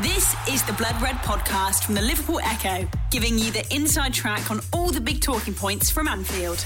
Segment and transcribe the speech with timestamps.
[0.00, 4.50] This is the Blood Red podcast from the Liverpool Echo, giving you the inside track
[4.50, 6.64] on all the big talking points from Anfield.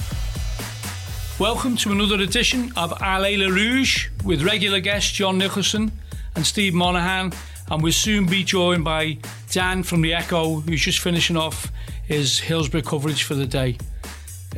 [1.40, 5.90] Welcome to another edition of Alela Rouge with regular guest John Nicholson
[6.36, 7.32] and Steve Monaghan.
[7.68, 9.18] And we'll soon be joined by
[9.50, 11.72] Dan from the Echo, who's just finishing off
[12.04, 13.76] his Hillsborough coverage for the day.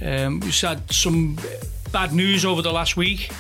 [0.03, 1.39] Um, we've had some
[1.91, 3.33] bad news over the last week.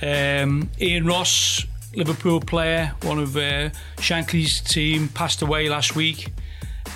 [0.00, 1.66] Um, Ian Ross,
[1.96, 3.70] Liverpool player, one of uh,
[4.00, 6.30] Shankly's team, passed away last week.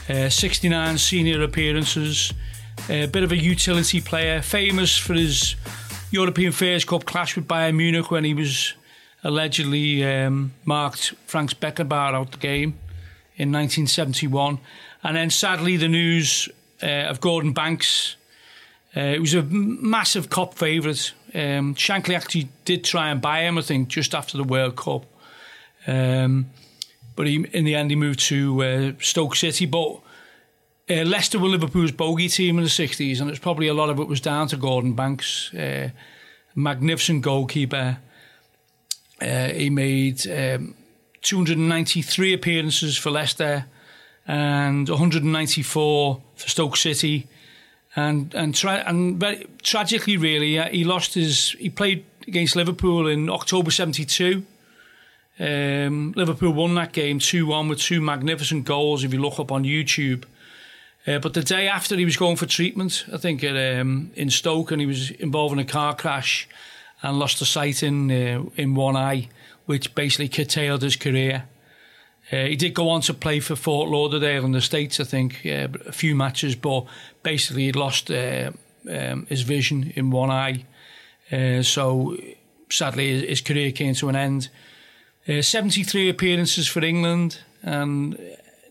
[0.09, 2.35] Uh, 69 senior appearances.
[2.91, 5.57] A bit of a utility player, famous for his
[6.11, 8.75] European Fairs Cup clash with Bayern Munich when he was
[9.25, 12.79] allegedly um, marked Franz Beckenbauer out the game
[13.37, 14.59] in 1971.
[15.03, 16.49] And then sadly, the news
[16.83, 18.17] uh, of Gordon Banks.
[18.95, 21.13] Uh, it was a massive Kop favourite.
[21.34, 25.05] Um, Shankly actually did try and buy him, I think, just after the World Cup.
[25.87, 26.51] Um,
[27.16, 29.66] but he, in the end, he moved to uh, Stoke City.
[29.66, 30.01] But
[30.88, 34.01] uh, Leicester were Liverpool's bogey team in the 60s, and it's probably a lot of
[34.01, 35.52] it was down to Gordon Banks.
[35.55, 35.90] Uh,
[36.55, 37.99] magnificent goalkeeper.
[39.21, 40.74] Uh, he made um,
[41.23, 43.66] 293 appearances for Leicester
[44.27, 47.29] and 194 for Stoke City.
[47.96, 51.51] And and, tra- and very tragically, really, uh, he lost his.
[51.59, 54.45] He played against Liverpool in October '72.
[55.41, 59.51] Um, Liverpool won that game 2 1 with two magnificent goals, if you look up
[59.51, 60.24] on YouTube.
[61.07, 64.28] Uh, but the day after, he was going for treatment, I think, at, um, in
[64.28, 66.47] Stoke, and he was involved in a car crash
[67.03, 69.28] and lost the sight in, uh, in one eye,
[69.65, 71.44] which basically curtailed his career.
[72.33, 75.45] Uh, he did go on to play for Fort Lauderdale in the States, I think,
[75.45, 76.87] uh, a few matches, but
[77.23, 78.53] basically he'd lost uh,
[78.89, 80.65] um, his vision in one eye.
[81.33, 82.17] Uh, so
[82.71, 84.49] sadly, his career came to an end.
[85.28, 88.19] Uh, 73 appearances for England, and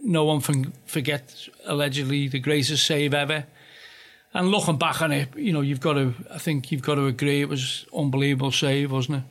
[0.01, 3.45] no one can forget allegedly the greatest save ever.
[4.33, 7.07] And looking back on it, you know, you've got to, I think you've got to
[7.07, 9.23] agree it was unbelievable save, wasn't it,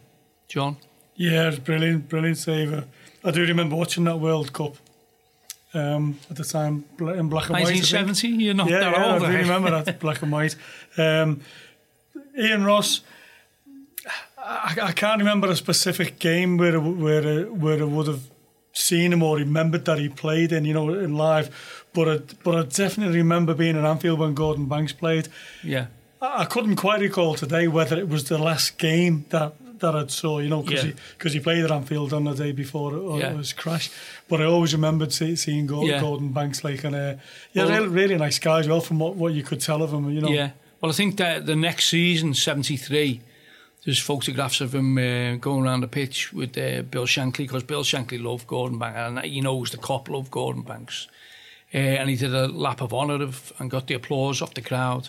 [0.49, 0.77] John?
[1.15, 2.85] Yeah, it's brilliant, brilliant save.
[3.25, 4.77] I do remember watching that World Cup
[5.75, 8.33] um, at the time in black and 1970?
[8.33, 8.41] white.
[8.41, 9.23] You're not yeah, that yeah, old.
[9.23, 10.57] I do remember that black and white.
[10.97, 11.41] Um,
[12.39, 13.01] Ian Ross.
[14.39, 18.23] I, I can't remember a specific game where where where I would have
[18.73, 21.87] seen him or remembered that he played in, you know, in live.
[21.93, 25.29] But I, but I definitely remember being in Anfield when Gordon Banks played.
[25.63, 25.87] Yeah.
[26.23, 30.07] I, I couldn't quite recall today whether it was the last game that that I
[30.09, 30.91] saw, you know, because Yeah.
[30.91, 33.31] he, 'cause he played at Anfield on the day before it, Yeah.
[33.33, 33.91] it was crashed.
[34.29, 36.01] But I always remembered see, seeing Gordon, Yeah.
[36.01, 37.15] Gordon Banks like, and uh,
[37.53, 39.93] yeah, Well- really, really nice guy as well from what, what you could tell of
[39.93, 40.31] him, you know.
[40.31, 40.51] Yeah.
[40.81, 43.21] Well, I think that the next season, 73,
[43.85, 47.83] there's photographs of him uh, going around the pitch with uh, Bill Shankly because Bill
[47.85, 51.09] Shankly loved Gordon Banks and he knows the Kop loved Gordon Banks.
[51.75, 54.63] Uh, and he did a lap of honour of, and got the applause off the
[54.63, 55.09] crowd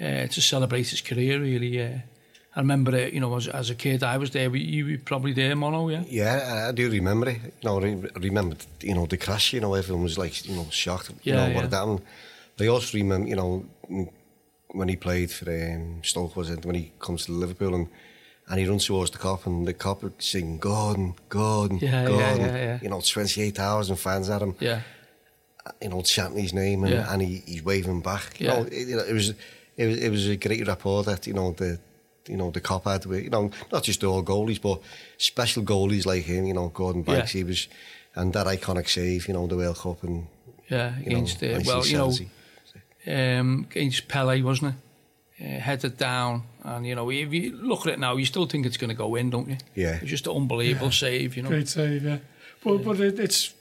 [0.00, 1.80] uh, to celebrate his career, really.
[1.80, 1.98] Uh,
[2.54, 4.50] I remember it, you know, as, as a kid, I was there.
[4.50, 6.04] Were You were probably there, Mono, yeah?
[6.08, 7.40] Yeah, I do remember it.
[7.60, 10.66] You know, re- remember, you know, the crash, you know, everyone was like, you know,
[10.70, 11.54] shocked, you Yeah, know, yeah.
[11.54, 12.02] what had happened.
[12.60, 13.64] I also remember, you know,
[14.72, 17.88] when he played for um, Stoke, was it, when he comes to Liverpool and
[18.48, 22.06] and he runs towards the Kop and the Kop would sing, Gordon, Gordon, Yeah, yeah,
[22.08, 22.40] Gordon.
[22.46, 22.78] yeah, yeah.
[22.82, 24.80] You know, 28,000 fans at him, Yeah.
[25.80, 27.12] you know, chanting his name and, Yeah.
[27.12, 28.40] and he, he's waving back.
[28.40, 29.30] You know, it, you know, it was
[29.76, 31.78] it was it was a great rapport that, you know, the
[32.28, 34.80] you know, the Kop had with, you know, not just all goalies, but
[35.18, 37.38] special goalies like him, you know, Gordon Banks, Yeah.
[37.40, 37.68] he was,
[38.14, 40.26] and that iconic save, you know, the World Cup and,
[40.68, 42.12] Yeah, you know, against, uh, well, you know,
[43.38, 45.44] um, against Pele, wasn't it?
[45.44, 48.64] Uh, headed down, and you know, if you look at it now, you still think
[48.64, 49.56] it's going to go in, don't you?
[49.74, 49.98] Yeah.
[50.00, 51.48] It's just an unbelievable save, you know.
[51.48, 52.18] Great save, yeah.
[52.62, 53.52] But, but it, it's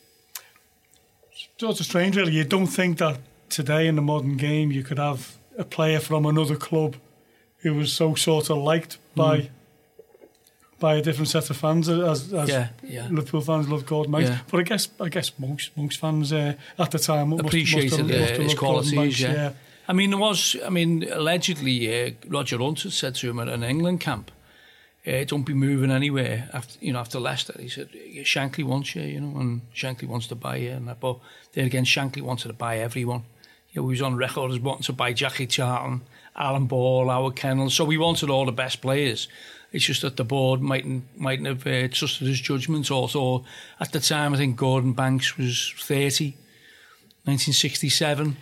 [1.57, 2.33] sort of strange, really.
[2.33, 3.17] You don't think that
[3.49, 6.95] today in the modern game you could have a player from another club
[7.61, 9.49] who was so sort of liked by
[10.79, 12.49] by a different set of fans as, as.
[12.49, 13.07] Yeah, yeah.
[13.09, 14.29] Liverpool fans love Gordon Banks.
[14.29, 14.39] Yeah.
[14.49, 18.11] But I guess I guess most most fans uh, at the time Appreciated must have,
[18.11, 19.53] uh, must have his loved qualities, Banks, yeah.
[19.87, 23.49] I mean, there was, I mean, allegedly, uh, Roger Hunt had said to him at
[23.49, 24.31] an England camp,
[25.05, 27.55] uh, don't be moving anywhere after, you know, after Leicester.
[27.59, 27.89] He said,
[28.23, 30.71] Shankly wants you, you know, and Shankly wants to buy you.
[30.71, 31.17] And that, but
[31.53, 33.23] then again, Shankly wanted to buy everyone.
[33.71, 36.01] He was on record as wanting to buy Jackie Charlton,
[36.35, 37.69] Alan Ball, Howard Kendall.
[37.69, 39.27] So we wanted all the best players.
[39.71, 42.91] It's just that the board mightn't mightn't have uh, trusted his judgment.
[42.91, 43.45] Also,
[43.79, 46.35] at the time, I think Gordon Banks was 30,
[47.23, 48.35] 1967.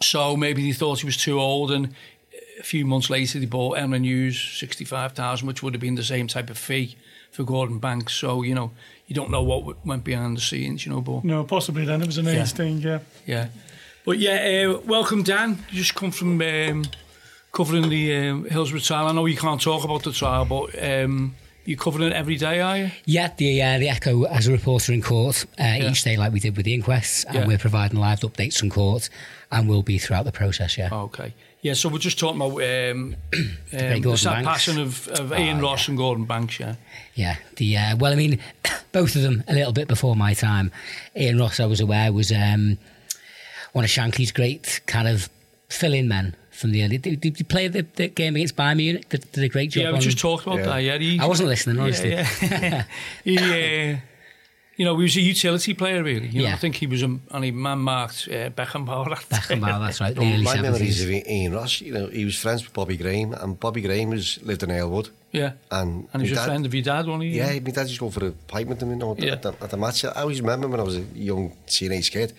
[0.00, 1.94] So maybe they thought he was too old, and
[2.58, 6.26] a few months later they bought Emlyn Hughes, 65,000, which would have been the same
[6.28, 6.96] type of fee
[7.30, 8.14] for Gordon Banks.
[8.14, 8.70] So you know,
[9.06, 10.84] you don't know what went behind the scenes.
[10.86, 12.02] You know, but No, possibly then.
[12.02, 12.42] It was an Yeah.
[12.42, 13.00] age thing, yeah.
[13.26, 13.48] yeah,
[14.04, 15.58] but yeah, uh, welcome Dan.
[15.70, 16.84] You just come from um,
[17.52, 19.06] covering the um, Hillsborough trial.
[19.08, 21.34] I know you can't talk about the trial, but um,
[21.64, 22.90] you're covering it every day, are you?
[23.04, 26.40] Yeah, the uh, the Echo as a reporter in court uh, each day, like we
[26.40, 27.46] did with the inquests, and Yeah.
[27.46, 29.08] we're providing live updates from court,
[29.50, 30.76] and we'll be throughout the process.
[30.76, 31.34] Yeah, Okay.
[31.60, 33.14] Yeah, so we're just talking about um,
[33.72, 36.74] um, the sad passing of, of Ian Oh, Ross and Gordon Banks, yeah.
[37.14, 37.36] yeah.
[37.54, 38.40] The uh, well, I mean,
[38.90, 40.72] both of them a little bit before my time.
[41.16, 42.78] Ian Ross, I was aware, was um,
[43.72, 45.28] one of Shankly's great kind of
[45.68, 46.98] fill-in men from the early.
[46.98, 49.08] Did, did you play the, the game against Bayern Munich?
[49.08, 49.82] Did, did a great job.
[49.84, 50.66] Yeah, we on- just talked about Yeah.
[50.66, 50.98] that, yeah.
[50.98, 52.10] He, I wasn't listening, honestly.
[52.10, 52.84] Yeah, yeah.
[53.24, 53.38] he,
[53.94, 53.96] uh,
[54.76, 56.28] you know, he was a utility player, really.
[56.28, 56.54] You know, Yeah.
[56.54, 59.06] I think he was a, and he man-marked uh, Beckenbauer.
[59.30, 60.14] Beckenbauer, that's right.
[60.14, 61.20] The early My memories 70s.
[61.22, 64.42] of Ian Ross, you know, he was friends with Bobby Graham, and Bobby Graham was
[64.42, 65.10] lived in Aylwood.
[65.30, 65.52] Yeah.
[65.70, 67.30] And, And he was my a dad- friend of your dad, wasn't he?
[67.30, 69.32] Yeah, my dad used to go for a pipe with him, you know, Yeah.
[69.32, 70.04] at, the, at the match.
[70.04, 72.32] I always remember when I was a young teenage kid,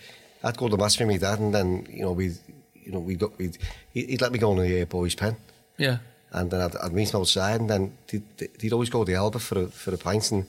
[0.44, 2.36] I'd go to the match for dad, and then you know we'd
[2.74, 3.58] you know we'd, we'd
[3.92, 5.36] he'd let me go on the uh, boys' pen.
[5.78, 5.98] Yeah.
[6.32, 8.24] And then I'd, I'd meet him outside, and then he'd,
[8.60, 10.46] he'd always go to the Elba for a, for a pint, and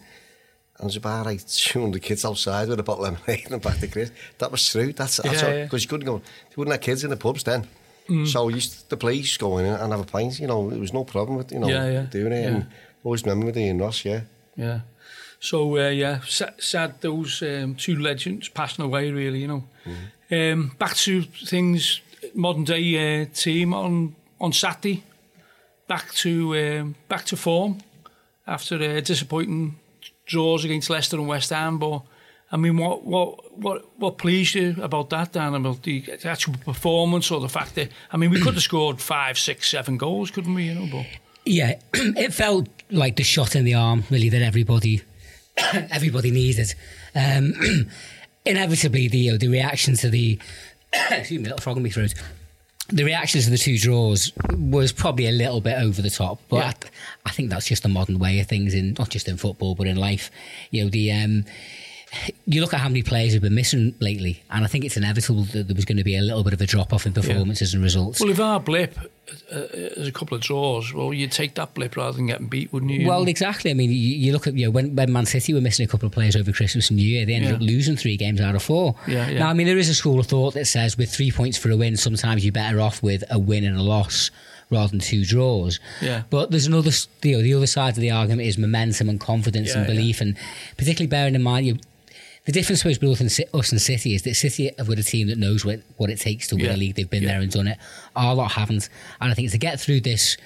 [0.77, 3.83] and there's about like 200 kids outside with a bottle of lemonade and a bag
[3.83, 4.15] of crisps.
[4.39, 4.93] That was true.
[4.93, 5.85] That's that's yeah, because yeah.
[5.85, 6.15] you couldn't go.
[6.15, 7.67] you wouldn't have kids in the pubs then.
[8.09, 8.27] Mm.
[8.27, 10.39] So you used to the place going in and have a pint.
[10.39, 12.01] You know, it was no problem with you know yeah, yeah.
[12.03, 12.41] doing it.
[12.41, 12.47] Yeah.
[12.47, 12.67] And
[13.03, 14.03] always remember with Ian Ross.
[14.05, 14.21] Yeah.
[14.55, 14.81] Yeah.
[15.45, 19.63] So, uh, yeah, sad, sad those um, two legends passing away, really, you know.
[20.31, 22.01] Um, back to things,
[22.33, 25.03] modern day uh, team on, on Saturday.
[25.87, 27.77] Back to um, back to form
[28.47, 29.75] after uh, disappointing
[30.25, 31.77] draws against Leicester and West Ham.
[31.77, 32.01] But
[32.51, 35.53] I mean, what what what what pleased you about that, Dan?
[35.53, 39.37] About the actual performance or the fact that I mean, we could have scored five,
[39.37, 40.63] six, seven goals, couldn't we?
[40.69, 41.05] You know, but
[41.45, 45.03] Yeah, it felt like the shot in the arm, really, that everybody
[45.91, 46.73] everybody needed.
[47.15, 47.53] Um,
[48.45, 50.39] inevitably, the you know, the reaction to the
[51.11, 52.13] excuse me, little frog in my throat.
[52.89, 56.57] The reactions to the two draws was probably a little bit over the top, but
[56.57, 56.89] Yeah.
[57.25, 59.73] I, I think that's just a modern way of things in not just in football
[59.73, 60.29] but in life.
[60.69, 61.45] You know, the um,
[62.45, 65.43] you look at how many players have been missing lately, and I think it's inevitable
[65.45, 67.73] that there was going to be a little bit of a drop off in performances
[67.73, 68.19] and results.
[68.21, 69.07] Well, if our blip uh,
[69.73, 72.91] is a couple of draws, well, you'd take that blip rather than getting beat, wouldn't
[72.91, 73.07] you?
[73.07, 73.71] Well, exactly.
[73.71, 75.87] I mean, you, you look at you know when, when Man City were missing a
[75.89, 77.55] couple of players over Christmas and New Year, they ended Yeah.
[77.55, 78.95] up losing three games out of four.
[79.07, 79.39] Yeah, yeah.
[79.39, 81.69] Now, I mean, there is a school of thought that says with three points for
[81.71, 84.31] a win, sometimes you're better off with a win and a loss
[84.71, 85.79] rather than two draws.
[86.01, 86.23] Yeah.
[86.31, 86.89] But there's another,
[87.21, 90.21] you know, the other side of the argument is momentum and confidence Yeah, and belief,
[90.21, 90.35] and
[90.77, 91.77] particularly bearing in mind you.
[92.45, 95.27] The difference between us and, us and City is that City have got a team
[95.27, 96.75] that knows what, what it takes to win Yeah.
[96.75, 96.95] a league.
[96.95, 97.29] They've been Yeah.
[97.33, 97.77] there and done it.
[98.15, 98.87] Our lot haven't.
[99.19, 100.37] And I think to get through this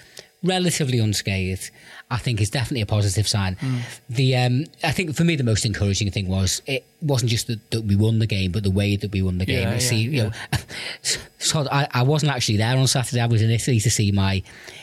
[0.42, 1.69] relatively unscathed,
[2.10, 3.57] I think is definitely a positive sign.
[3.57, 3.80] Mm.
[4.10, 7.69] The um, I think for me the most encouraging thing was it wasn't just that,
[7.72, 9.68] that we won the game, but the way that we won the game.
[9.68, 10.31] Yeah, see, yeah, you know,
[11.40, 13.19] so I, I wasn't actually there on Saturday.
[13.22, 14.42] I was in Italy to see my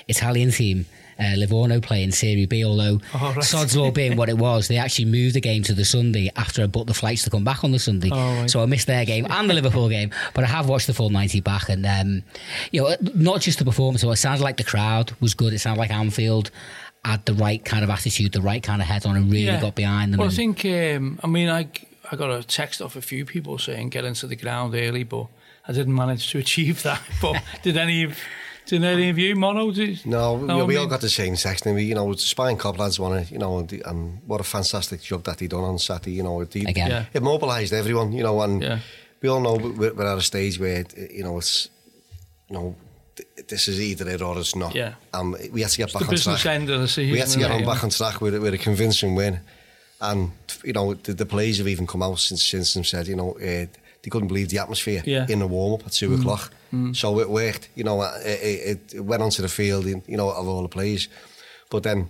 [0.09, 0.85] Italian team.
[1.19, 3.43] Uh, Livorno play in Serie B, although Oh, right.
[3.43, 6.63] Sod's Law being what it was, they actually moved the game to the Sunday after
[6.63, 8.11] I booked the flights to come back on the Sunday.
[8.13, 8.51] Oh, right.
[8.51, 11.09] So I missed their game and the Liverpool game, but I have watched the full
[11.09, 11.71] 90 back.
[11.71, 12.23] And, um,
[12.71, 15.55] you know, not just the performance, it sounded like the crowd was good.
[15.55, 16.51] It sounded like Anfield
[17.05, 19.75] had the right kind of attitude, the right kind of head on, and really got
[19.75, 20.19] behind them.
[20.19, 21.69] Well, I think, um, I mean, I,
[22.13, 25.29] I got a text off a few people saying get into the ground early, but
[25.67, 27.01] I didn't manage to achieve that.
[27.23, 28.19] But did any of,
[28.67, 29.71] did any of you, Mono?
[29.71, 31.75] Did, No, we, No, I we all got the same section.
[31.75, 34.41] We, you know, the Spion Kop lads won it, you know, and, the, and what
[34.41, 36.13] a fantastic job that he done on Saturday.
[36.13, 36.91] You know, it, he, Again.
[36.91, 37.05] Yeah.
[37.15, 38.13] it mobilised everyone.
[38.13, 38.79] You know, and Yeah.
[39.23, 41.69] we all know we're, we're at a stage where you know it's,
[42.49, 42.75] you know,
[43.49, 44.75] this is either it or it's not.
[44.75, 44.95] Yeah.
[45.15, 46.55] Um, we had to get the back on business track.
[46.61, 47.13] end of the season.
[47.13, 47.67] we had to get isn't on it?
[47.67, 49.41] back on track with, with a convincing win.
[50.01, 50.33] And
[50.65, 53.33] you know, the, the players have even come out since since and said, you know,
[53.39, 53.67] uh,
[54.07, 55.27] they couldn't believe the atmosphere Yeah.
[55.29, 56.21] in the warm up at two mm.
[56.21, 56.53] o'clock.
[56.73, 56.95] Mm.
[56.95, 57.69] So it worked.
[57.75, 59.85] You know, it, it, it went onto the field.
[59.85, 61.09] You know, of all the players.
[61.71, 62.09] But then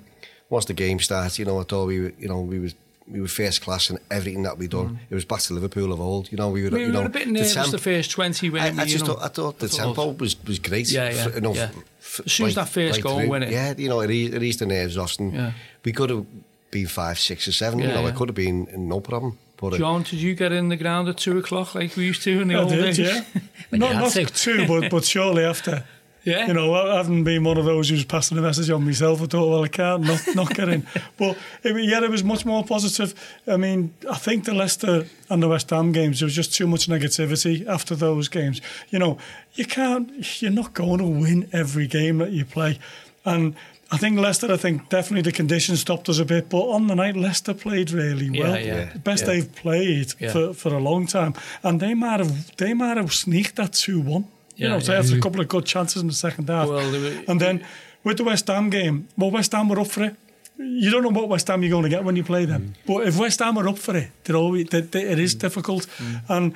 [0.51, 2.75] once the game started, you know, I thought we were, you know, we was.
[3.09, 4.89] We were first class in everything that we done.
[4.89, 4.99] Mm.
[5.11, 6.29] It was back to Liverpool of old.
[6.33, 6.71] You know, we were.
[6.71, 8.85] We you were know, a bit the nervous temp- the first 20 when I, I
[8.85, 10.91] just know, thought, I thought the I thought- tempo was, was great.
[10.91, 11.71] Yeah, yeah, for- you know, yeah.
[12.01, 13.29] f- As soon as that first goal through.
[13.29, 13.53] went in.
[13.53, 15.21] Yeah, you know, it, eased- it eased the nerves off.
[15.21, 15.53] And Yeah.
[15.85, 16.27] We could have
[16.73, 17.79] been five, six, or seven.
[17.79, 18.09] Yeah, you know, yeah.
[18.09, 19.39] it could have been no problem.
[19.57, 22.41] But John, did you get in the ground at two o'clock like we used to
[22.41, 22.99] in the I old did, days?
[22.99, 23.25] yeah.
[23.73, 24.25] Not not to.
[24.27, 25.85] two, but, but surely after.
[26.27, 26.49] Yeah.
[26.49, 29.23] You know, I haven't been one of those who's passing a message on myself.
[29.23, 30.85] I thought, well, I can't not, not get in.
[31.17, 33.15] But it, wa- yeah, it was much more positive.
[33.47, 36.67] I mean, I think the Leicester and the West Ham games, there was just too
[36.67, 38.61] much negativity after those games.
[38.91, 39.19] You know,
[39.55, 42.81] you can't, you're not going to win every game that you play.
[43.25, 43.55] And
[43.91, 46.95] I think Leicester, I think definitely the conditions stopped us a bit, but on the
[46.97, 48.59] night, Leicester played really well.
[48.59, 49.27] yeah, The best yeah.
[49.35, 50.33] they've played Yeah.
[50.33, 51.35] for, for a long time.
[51.63, 54.23] And they might have they might have sneaked that 2 1.
[54.23, 54.27] You
[54.57, 55.03] Yeah, know, so yeah.
[55.03, 56.69] they had a couple of good chances in the second half.
[56.69, 57.65] Well, were- and then
[58.03, 60.17] with the West Ham game, well, West Ham were up for it.
[60.59, 62.63] You don't know what West Ham you're going to get when you play them.
[62.63, 62.87] Mm.
[62.87, 65.41] But if West Ham are up for it, they're always, they, they, it is mm.
[65.41, 65.87] difficult.
[65.99, 66.21] Mm.
[66.29, 66.55] And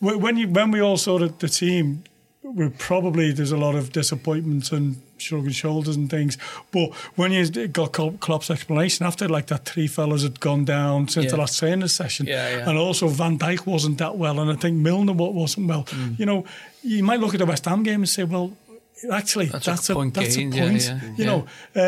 [0.00, 2.04] when you when we all saw the, the team,
[2.42, 6.38] we probably there's a lot of disappointment and shrugging shoulders and things.
[6.70, 11.08] But when you got Klopp- Klopp's explanation after, like that three fellas had gone down
[11.08, 12.68] since the last training session, Yeah, yeah.
[12.68, 15.84] and also Van Dijk wasn't that well, and I think Milner wasn't well.
[15.84, 16.18] Mm.
[16.18, 16.44] You know,
[16.82, 18.52] you might look at the West Ham game and say, well.
[19.12, 20.82] Actually, That's that's, a a, point that's gained, a yeah, point.
[20.88, 21.26] yeah, you yeah.
[21.26, 21.46] know,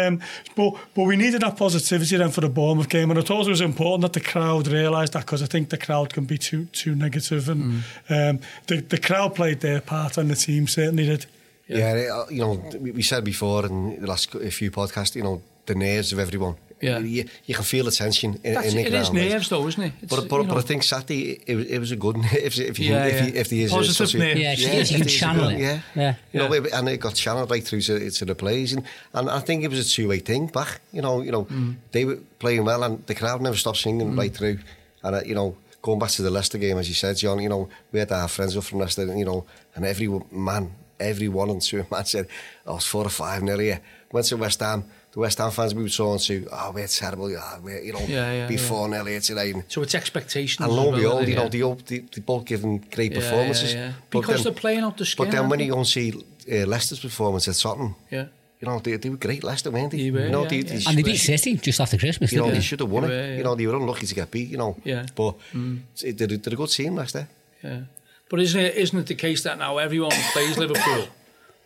[0.09, 0.21] um,
[0.55, 3.50] but but we needed that positivity then for the Bournemouth game, and I thought it
[3.50, 6.66] was important that the crowd realised that because I think the crowd can be too
[6.73, 8.31] too negative, and Mm.
[8.31, 11.26] um, the the crowd played their part, and the team certainly did.
[11.69, 15.23] Yeah, uh, you know, we we said before in the last a few podcasts, you
[15.23, 16.55] know, the nerves of everyone.
[16.81, 16.99] Yeah.
[16.99, 19.17] You, you can feel the tension in, That's, in the it is ground.
[19.17, 19.31] right?
[19.33, 19.93] nerves, though, isn't it?
[20.03, 22.59] It's, But, but, you but I think Saturday it, was- it was a good if
[22.61, 23.27] if you Yeah, if, yeah.
[23.29, 24.37] You, if there is Positive a, such nerve.
[24.39, 25.61] Yeah, if yeah, if you can channel good- it.
[25.61, 26.15] Yeah, Yeah.
[26.33, 28.83] You know, it- and it got channeled right through to, to the players, and,
[29.15, 30.81] and I think it was a two way thing back.
[30.93, 31.77] You know, you know, Mm.
[31.93, 34.59] they were playing well, and the crowd never stopped singing right through.
[35.03, 37.49] And uh, you know, going back to the Leicester game, as you said, John, you
[37.49, 41.29] know, we had our friends up from Leicester, and, you know, and every man, every
[41.29, 42.29] one and two man said,
[42.67, 43.81] oh, it's four or five nearly here.
[44.12, 44.85] Went to West Ham,
[45.17, 48.00] the West Ham fans we were talking to, oh, we're terrible, yeah, we're, you know,
[48.00, 48.61] yeah, yeah, be yeah.
[48.61, 49.65] four near here tonight.
[49.69, 50.65] So it's expectations.
[50.65, 51.29] And lo and behold, yeah.
[51.29, 53.73] you know, they, all, they, they both given great yeah, performances.
[53.73, 53.93] Yeah, yeah.
[54.11, 55.25] Because then, they're playing out the skin.
[55.25, 58.26] But then when you go and see uh, Leicester's performance at Tottenham, yeah.
[58.61, 60.03] you know, they, they were great Leicester, weren't they?
[60.05, 60.88] they were, you know, yeah, they, they yeah.
[60.91, 63.09] And they beat City just after Christmas, You know, they, they should have won they
[63.09, 63.11] it.
[63.11, 63.37] Were, yeah.
[63.38, 64.76] You know, they were unlucky to get beat, you know.
[64.85, 65.07] Yeah.
[65.15, 65.81] But mm.
[66.00, 67.26] they're, they're a good team Leicester.
[67.62, 67.81] Yeah.
[68.28, 71.09] But isn't it isn't it the case that now everyone plays Liverpool?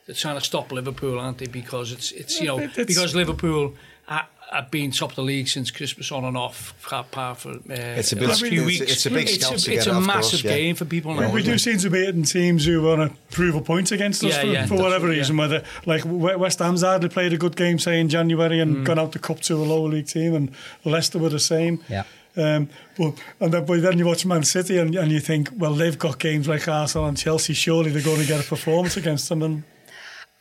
[0.07, 1.47] They're trying to stop Liverpool, aren't they?
[1.47, 3.75] Because it's it's you know it's- because Liverpool
[4.07, 7.57] ha- have been top of the league since Christmas on and off, apart for uh,
[7.69, 8.81] It's a big- last few weeks.
[8.81, 10.57] it's a big it's scalp a, it's a massive course, yeah.
[10.57, 11.31] game for people We, now.
[11.33, 11.61] we do it?
[11.61, 14.47] seem to be hitting teams who want to prove a point against us Yeah, for,
[14.49, 15.19] yeah, for that's- whatever yeah.
[15.21, 15.37] reason.
[15.37, 18.85] Whether like West Ham's hardly played a good game, say in January, and Mm.
[18.85, 20.51] gone out the cup to a lower league team, and
[20.85, 21.79] Leicester were the same.
[21.89, 22.03] Yeah.
[22.37, 25.75] Um, but and then, but then you watch Man City and, and you think, well,
[25.75, 27.55] they've got games like Arsenal and Chelsea.
[27.55, 29.43] Surely they're going to get a performance against them.
[29.43, 29.63] And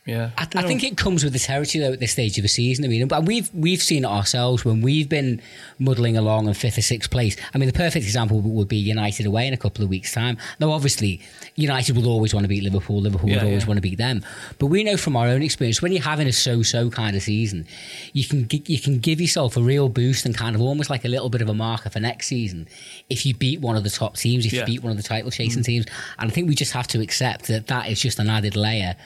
[0.06, 0.30] Yeah.
[0.38, 2.84] I, I think it comes with the territory though at this stage of the season.
[2.84, 5.42] I mean, but we've we've seen it ourselves when we've been
[5.78, 7.36] muddling along in fifth or sixth place.
[7.54, 10.38] I mean, the perfect example would be United away in a couple of weeks' time.
[10.58, 11.20] Now, obviously,
[11.54, 13.00] United will always want to beat Liverpool.
[13.02, 13.68] Liverpool Yeah, would always yeah.
[13.68, 14.24] want to beat them.
[14.58, 17.66] But we know from our own experience when you're having a so-so kind of season,
[18.14, 21.08] you can you can give yourself a real boost and kind of almost like a
[21.08, 22.66] little bit of a marker for next season
[23.10, 24.60] if you beat one of the top teams, if Yeah.
[24.60, 25.66] you beat one of the title chasing mm-hmm.
[25.66, 25.86] teams.
[26.18, 28.96] And I think we just have to accept that that is just an added layer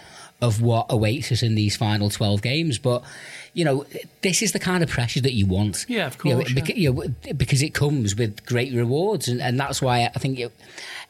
[0.41, 2.79] of what awaits us in these final 12 games.
[2.79, 3.03] But,
[3.55, 3.87] you know,
[4.23, 5.87] this is the kind of pressure that you want.
[5.89, 6.75] Yeah, of You know, course, yeah.
[6.75, 7.05] you know,
[7.37, 9.29] because it comes with great rewards.
[9.29, 10.41] And, and that's why I think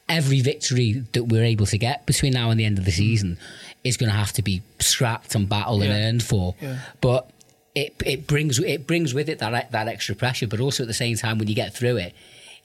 [0.08, 2.96] every victory that we're able to get between now and the end of the mm.
[2.96, 3.38] season
[3.82, 6.54] is going to have to be scrapped and battled and earned for.
[6.60, 6.78] Yeah.
[7.00, 7.30] But
[7.74, 10.94] it, it brings it brings with it that that extra pressure, but also at the
[10.94, 12.14] same time when you get through it,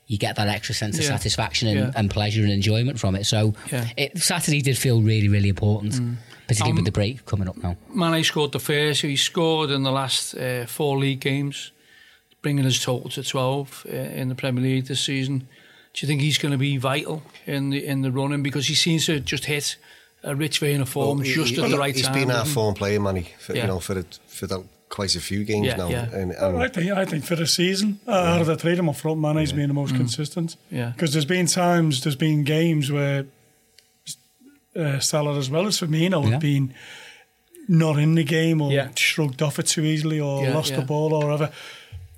[0.07, 1.11] you get that extra sense of Yeah.
[1.11, 1.91] satisfaction and, Yeah.
[1.95, 3.25] and pleasure and enjoyment from it.
[3.25, 3.87] So Yeah.
[3.95, 6.15] it, Saturday did feel really, really important, mm.
[6.49, 7.77] Particularly Um, with the break coming up now.
[7.93, 9.01] Mane scored the first.
[9.01, 11.71] He scored in the last uh, four league games,
[12.41, 15.47] bringing his total to 12 uh, in the Premier League this season.
[15.93, 18.75] Do you think he's going to be vital in the in the running because he
[18.75, 19.77] seems to just hit
[20.23, 22.13] a rich vein of form Well, he- just he- at the right He's time?
[22.13, 22.53] been our hasn't he?
[22.53, 23.61] form player, man, he, for, Yeah.
[23.61, 25.89] you know, for it, for that, quite a few games Yeah, now.
[25.89, 26.09] yeah.
[26.13, 28.87] And, Well, I think I think for the season, uh, out of the three of
[28.89, 30.55] up front, Mane's been the most consistent.
[30.71, 30.91] Yeah.
[30.95, 33.25] Because there's been times, there's been games where
[34.79, 36.31] uh, Salah as well as Firmino Yeah.
[36.31, 36.73] have been
[37.67, 38.89] not in the game or Yeah.
[38.95, 40.79] shrugged off it too easily or Yeah, lost yeah.
[40.79, 41.51] the ball or whatever.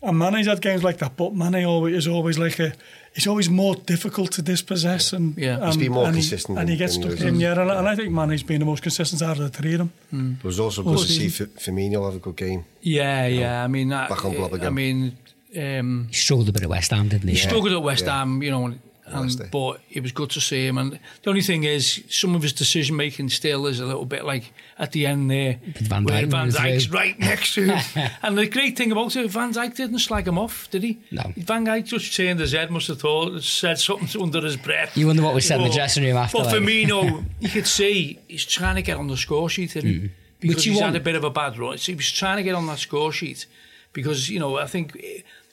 [0.04, 2.74] And Mane's had games like that, but Mane always is always like a.
[3.14, 5.58] It's always more difficult to dispossess, and Yeah.
[5.58, 7.28] and, He's been more and consistent and he than- gets stuck in.
[7.28, 7.42] others.
[7.42, 9.74] Yeah, and, I- and I think Mane's been the most consistent out of the three
[9.74, 10.38] of them.
[10.40, 12.64] it was also good to see F- Firmino have a good game.
[12.82, 13.64] Yeah, yeah.
[13.64, 14.68] I mean, that, Back on blob again.
[14.68, 15.18] I mean,
[15.58, 17.36] um, He struggled a bit at West Ham, didn't he?
[17.36, 18.20] he struggled at West yeah.
[18.20, 18.74] Ham, you know,
[19.08, 20.78] Um, and, and, but it was good to see him.
[20.78, 24.26] And the only thing is, some of his decision making still is a little bit
[24.26, 28.10] like at the end there, Van where Dijk Van Dijk's right next to him.
[28.22, 31.00] and the great thing about it, Van Dijk didn't slag him off, did he?
[31.12, 31.24] No.
[31.38, 34.96] Van Dijk just turned his head, must have thought, said something under his breath.
[34.96, 37.68] You wonder what was said in the dressing room after, But like- Firmino, you could
[37.68, 40.00] see he's trying to get on the score sheet, isn't he?
[40.00, 40.10] Mm.
[40.40, 41.78] Because Which you he's had a bit of a bad run.
[41.78, 43.46] So he was trying to get on that score sheet
[43.94, 45.00] because, you know, I think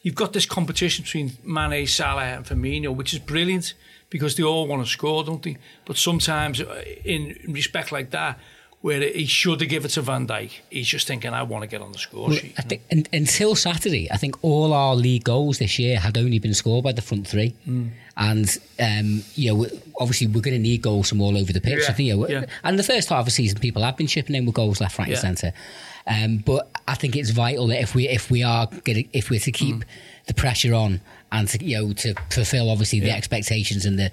[0.03, 3.75] you've got this competition between Mane, Salah and Firmino, which is brilliant
[4.11, 5.57] because they all want to score, don't they?
[5.85, 8.39] But sometimes uh, in respect like that,
[8.81, 10.51] where he should have given it to Van Dijk.
[10.71, 12.55] He's just thinking, I want to get on the score sheet.
[12.59, 16.39] I think un until Saturday, I think all our league goals this year had only
[16.39, 17.89] been scored by the front three, Hmm.
[18.17, 19.67] and um, you know,
[20.01, 21.81] obviously we're going to need goals from all over the pitch.
[21.83, 22.45] Yeah, I think, you know, yeah.
[22.63, 24.99] and the first half of the season, people have been chipping in with goals left,
[24.99, 25.15] right, Yeah.
[25.27, 25.53] and centre.
[26.07, 29.41] Um, but I think it's vital that if we if we are getting, if we're
[29.41, 29.83] to keep Hmm.
[30.27, 31.01] the pressure on
[31.33, 34.11] and to you know to fulfil obviously the expectations and the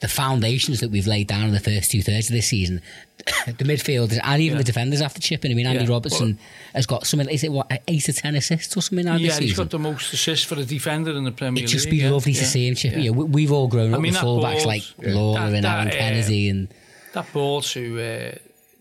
[0.00, 2.82] the foundations that we've laid down in the first two thirds of this season,
[3.46, 4.58] the midfielders and even Yeah.
[4.58, 5.50] the defenders have to chip in.
[5.52, 5.90] I mean, Andy Yeah.
[5.90, 6.38] Robertson
[6.74, 7.28] has got something.
[7.28, 9.64] Is it what eight or ten assists or something now Yeah, this he's season?
[9.64, 11.78] got the most assists for a defender in the Premier It'd League.
[11.80, 12.92] just be yeah, lovely yeah, to see him chip.
[12.92, 12.98] yeah.
[12.98, 15.14] You we- we've all grown I up mean, with that fullbacks ball's- like yeah.
[15.14, 16.68] Lawler That- and that, Alan uh, Kennedy, and
[17.14, 18.38] That ball to uh,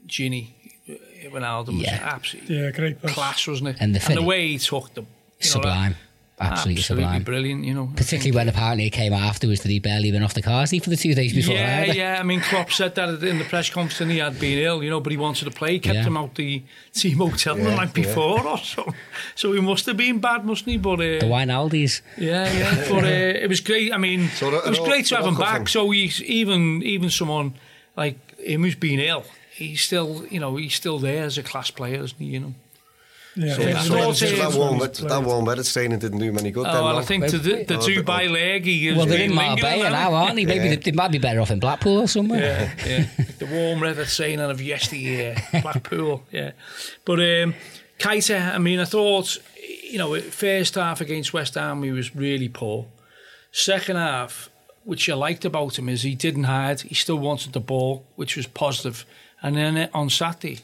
[0.08, 0.48] Gini
[0.90, 0.94] uh,
[1.30, 2.00] Wijnaldum was Yeah.
[2.02, 3.14] absolutely Yeah, great pass.
[3.14, 3.78] class, wasn't it?
[3.80, 5.96] And the the way he took the you know, sublime,
[6.40, 7.24] that- absolutely, sublime.
[7.24, 7.64] brilliant.
[7.64, 10.66] You know, Particularly when apparently it came afterwards that he'd barely been off the car
[10.66, 11.54] seat for the two days before.
[11.56, 11.94] Yeah, either.
[11.94, 12.18] yeah.
[12.20, 14.90] I mean, Klopp said that in the press conference and he had been ill, you
[14.90, 15.74] know, but he wanted to play.
[15.74, 16.04] He kept Yeah.
[16.04, 16.64] him out the
[16.94, 18.04] team hotel the Yeah, night yeah.
[18.04, 18.94] before or so.
[19.36, 20.78] So he must have been bad, mustn't he?
[20.78, 22.02] But uh, The Wijnaldis.
[22.18, 22.86] yeah, yeah.
[22.90, 23.94] But uh, it was great.
[23.94, 25.58] I mean, So that- it was all- great to have him back.
[25.58, 27.54] from- So he's even even someone
[27.96, 29.24] like him who's been ill.
[29.56, 32.26] He's still, you know, he's still there as a class player, isn't he?
[32.26, 32.54] You know.
[33.36, 34.40] Yeah, So I think that's it's one all of the it is.
[34.40, 35.26] best that warm, ones that played.
[35.26, 36.68] warm weather training didn't do him any good.
[36.68, 37.00] Oh, then, well, no?
[37.00, 39.36] I think the, the, the Oh, two by leg, he is Well, they're been in
[39.36, 40.46] Marbella now, aren't they?
[40.46, 40.70] Maybe Yeah.
[40.72, 42.74] they, they might be better off in Blackpool or somewhere.
[42.86, 42.88] Yeah,
[43.18, 43.26] yeah.
[43.40, 46.52] the warm weather training of yesteryear, Blackpool, yeah.
[47.06, 47.56] But um,
[48.00, 49.38] Keita, I mean, I thought,
[49.90, 52.86] you know, first half against West Ham, he was really poor.
[53.52, 54.50] Second half,
[54.84, 56.82] which I liked about him is he didn't hide.
[56.82, 59.06] He still wanted the ball, which was positive.
[59.42, 60.60] And then uh, on Saturday,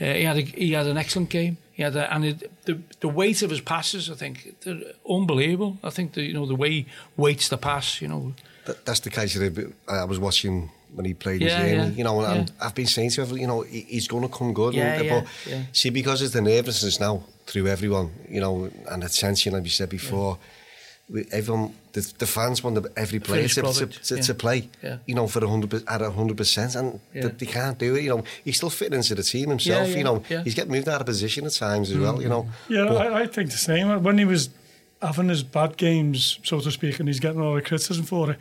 [0.00, 1.58] uh, he had a, he had an excellent game.
[1.82, 5.76] He had a, and it, the the weight of his passes, I think, they're unbelievable.
[5.82, 6.86] I think the you know the way he
[7.16, 8.32] weights the pass, you know,
[8.66, 11.78] That, that's the case that I, I was watching when he played Yeah, his game.
[11.80, 12.66] yeah, You know, and yeah.
[12.66, 14.74] I've been saying to him, you know, he, he's going to come good.
[14.74, 15.62] Yeah, and, yeah, but yeah.
[15.72, 19.70] see, because it's the nervousness now through everyone, you know, and the tension, like you
[19.70, 20.38] said before,
[21.08, 24.22] we, everyone, the, the fans want every player to, to, to, yeah.
[24.22, 24.98] to play, yeah.
[25.06, 27.28] you know, for 100, at 100%, and yeah.
[27.28, 28.24] they can't do it, you know.
[28.44, 30.24] He's still fitting into the team himself, yeah, yeah, you know.
[30.28, 30.44] Yeah.
[30.44, 32.02] He's getting moved out of position at times as mm.
[32.02, 32.30] well, you mm.
[32.30, 32.48] know.
[32.68, 34.02] Yeah, but, I, I think the same.
[34.02, 34.50] When he was
[35.00, 38.38] having his bad games, so to speak, and he's getting all the criticism for it,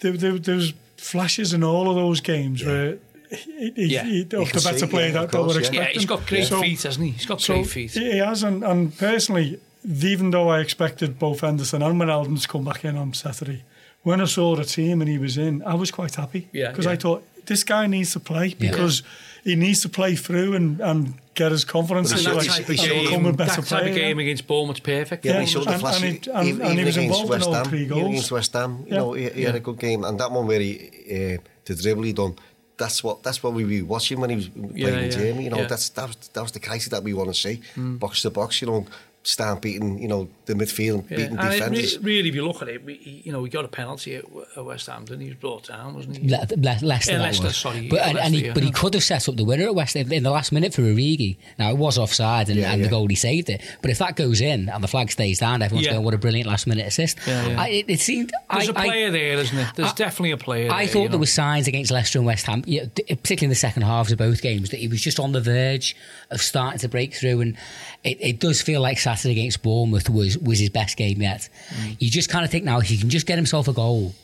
[0.00, 2.66] there, there, there was flashes in all of those games yeah.
[2.66, 2.98] where
[3.30, 5.58] he, he, yeah, he, the better see, player yeah, that, course, that we're yeah.
[5.58, 5.82] expecting.
[5.82, 7.12] Yeah, he's got great so, feet, hasn't he?
[7.12, 7.90] He's got so great feet.
[7.92, 12.64] He has, and, and personally, even though I expected both Henderson and Wijnaldum to come
[12.64, 13.62] back in on Saturday,
[14.02, 16.48] when I saw the team and he was in, I was quite happy.
[16.52, 16.92] Yeah, Because yeah.
[16.92, 18.70] I thought, this guy needs to play Yeah.
[18.70, 19.02] because
[19.44, 22.48] he needs to play through and, and get his confidence But and, he that showed-
[22.48, 23.88] like, type of game, become a better that type player.
[23.90, 25.24] of game against Bournemouth's perfect.
[25.24, 26.02] Yeah, Yeah, he showed the and- flash.
[26.02, 28.08] and he- and- even, and he was against involved in all Ham, three even goals.
[28.08, 28.96] against West Ham, you Yeah.
[28.98, 30.74] know, he, he had a good game, and that one where he
[31.10, 32.34] uh, the dribble he done.
[32.76, 35.44] That's what that's what we were watching when he was playing Yeah, in Germany.
[35.44, 35.66] You know, yeah.
[35.66, 38.60] that's that was, that was the case that we want to see, box to box.
[38.62, 39.13] You know, start
[39.62, 41.16] beating you know the midfield, Yeah.
[41.16, 41.98] beating And defenders.
[41.98, 44.24] re- really, if you look at it, we, you know, we got a penalty at,
[44.56, 45.26] at West Ham, didn't he?
[45.26, 46.28] He was brought down, wasn't he?
[46.28, 47.56] Le- Le- Leicester, Yeah, Leicester, was.
[47.56, 49.64] sorry, But, yeah, and, and he, Leicester, but he could have set up the winner
[49.64, 51.38] at West Ham in the last minute for Origi.
[51.58, 52.92] Now, it was offside and, Yeah, and the yeah.
[52.92, 53.62] goalie saved it.
[53.80, 55.92] But if that goes in and the flag stays down, everyone's Yeah.
[55.94, 57.16] going, what a brilliant last minute assist.
[57.26, 57.60] Yeah, yeah.
[57.62, 58.30] I, it, it seemed.
[58.52, 59.68] There's I, a player I, there, isn't it?
[59.76, 60.92] There's I- definitely a player I there.
[60.92, 61.10] thought you know.
[61.12, 64.42] there were signs against Leicester and West Ham, particularly in the second halves of both
[64.42, 65.96] games, that he was just on the verge
[66.30, 67.40] of starting to break through.
[67.40, 67.56] And
[68.04, 71.48] it, it does feel like Saturday against Bournemouth was, was his best game yet.
[71.80, 71.96] Mm.
[72.00, 74.14] You just kind of think now, if he can just get himself a goal,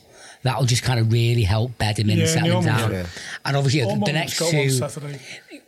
[0.43, 2.81] that'll just kind of really help bed him in Yeah, and settle him down.
[2.93, 4.79] almost- And obviously, yeah, the, the next two.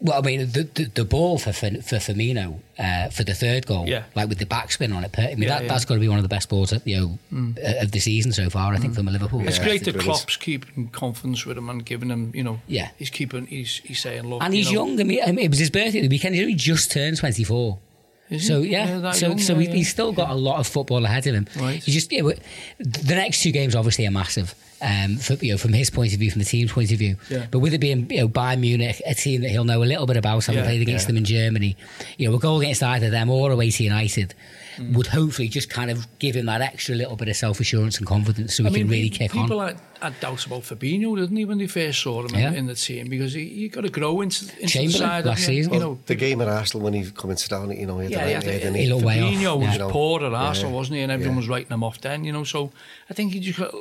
[0.02, 3.66] Well, I mean, the, the, the ball for for, for Firmino uh, for the third
[3.66, 4.04] goal, Yeah.
[4.16, 5.14] like with the backspin on it.
[5.14, 5.66] per- I mean, Yeah, that, yeah.
[5.66, 5.70] Mm.
[5.70, 8.34] that's got to be one of the best balls, you know, uh, of the season
[8.34, 8.74] so far.
[8.74, 9.48] I think from a Liverpool.
[9.48, 9.98] It's Yeah, great that.
[10.00, 12.90] Klopp's keeping confidence with him and giving him, you know, Yeah.
[13.00, 15.00] he's keeping, he's he's saying, look, And you he's know, young.
[15.00, 16.36] I mean, it was his birthday the weekend.
[16.36, 17.80] He just turned twenty four.
[18.30, 18.40] He?
[18.40, 21.28] So yeah, so young, so yeah, he, he's still got a lot of football ahead
[21.28, 21.48] of him.
[21.56, 21.86] Right.
[21.88, 24.56] You just the next two games obviously are massive.
[24.82, 27.16] Um, for, you know, from his point of view, from the team's point of view.
[27.30, 27.46] Yeah.
[27.50, 30.06] But with it being you know Bayern Munich, a team that he'll know a little
[30.06, 31.78] bit about, having played against them in Germany,
[32.18, 34.34] you know, a goal against either them or away to United
[34.78, 34.96] Mm.
[34.96, 38.08] would hopefully just kind of give him that extra little bit of self assurance and
[38.08, 39.68] confidence, so he I mean, can really pe- kick people on.
[39.68, 42.50] had, had doubts about Fabinho, didn't he, when they first saw him Yeah.
[42.50, 43.08] in, in the team?
[43.10, 45.26] Because he, you got to grow into, into the side.
[45.26, 45.64] last haven't you?
[45.64, 45.74] season.
[45.74, 48.06] You Well, know, the game at Arsenal when he come into town, you know, he
[48.06, 49.78] had yeah, the yeah, right head, the, and he he, looked way off, Fabinho was
[49.78, 49.88] yeah.
[49.92, 50.38] poor at Yeah.
[50.38, 51.02] Arsenal, wasn't he?
[51.04, 51.40] And everyone Yeah.
[51.42, 52.44] was writing him off then, you know.
[52.44, 52.72] So
[53.10, 53.74] I think he just got,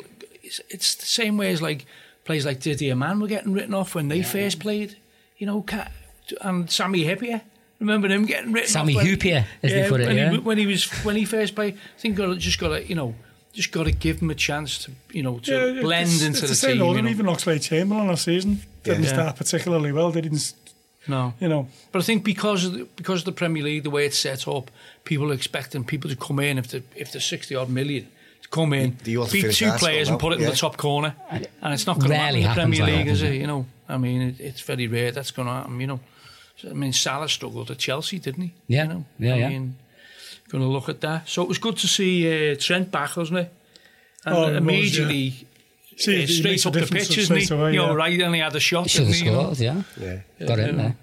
[0.42, 1.86] it's, it's the same way as like
[2.24, 4.96] players like Didi Hamann were getting written off when they first played,
[5.38, 5.64] you know,
[6.42, 7.40] and Sami Hyypiä.
[7.82, 9.02] Remember him getting written Sammy off?
[9.04, 10.30] Hoopier, as they put it, when, yeah.
[10.30, 12.94] he, when he was when he first played, I think got just got to you
[12.94, 13.14] know
[13.52, 16.38] just got to give him a chance to you know to Yeah, blend it's, into
[16.38, 16.82] it's the, the same team.
[16.82, 16.98] order.
[16.98, 17.10] You know.
[17.10, 19.08] Even Oxlade Chamberlain last season didn't Yeah.
[19.12, 20.10] start particularly well.
[20.10, 20.54] They didn't s-
[21.08, 21.34] No.
[21.40, 24.06] You know, But I think because of the, because of the Premier League, the way
[24.06, 24.70] it's set up,
[25.04, 28.06] people are expecting people to come in if they if they're sixty odd million
[28.42, 31.14] to come in, Do you beat two players and put it in the top corner,
[31.30, 33.34] and it's not going to happen in the Premier like League, that, is does it?
[33.34, 33.40] it?
[33.40, 35.80] You know, I mean, it, it's very rare that's going to happen.
[35.80, 36.02] You know, So,
[36.68, 38.54] I mean, Salah struggled at Chelsea, didn't he?
[38.68, 39.04] Yeah, you know?
[39.18, 39.48] yeah, I yeah.
[39.48, 39.76] mean,
[40.48, 41.28] going to look at that.
[41.28, 43.52] So it was good to see uh, Trent back, wasn't it?
[44.24, 45.46] And oh, it immediately was, yeah.
[45.96, 47.54] See, uh, straight up the pitch, isn't he?
[47.54, 47.94] Away, you know, yeah.
[47.94, 48.84] right, and he had a shot.
[48.84, 49.84] He should have scored, you know?
[49.98, 50.20] yeah.
[50.38, 50.46] yeah.
[50.46, 50.68] Got yeah.
[50.68, 50.96] in there.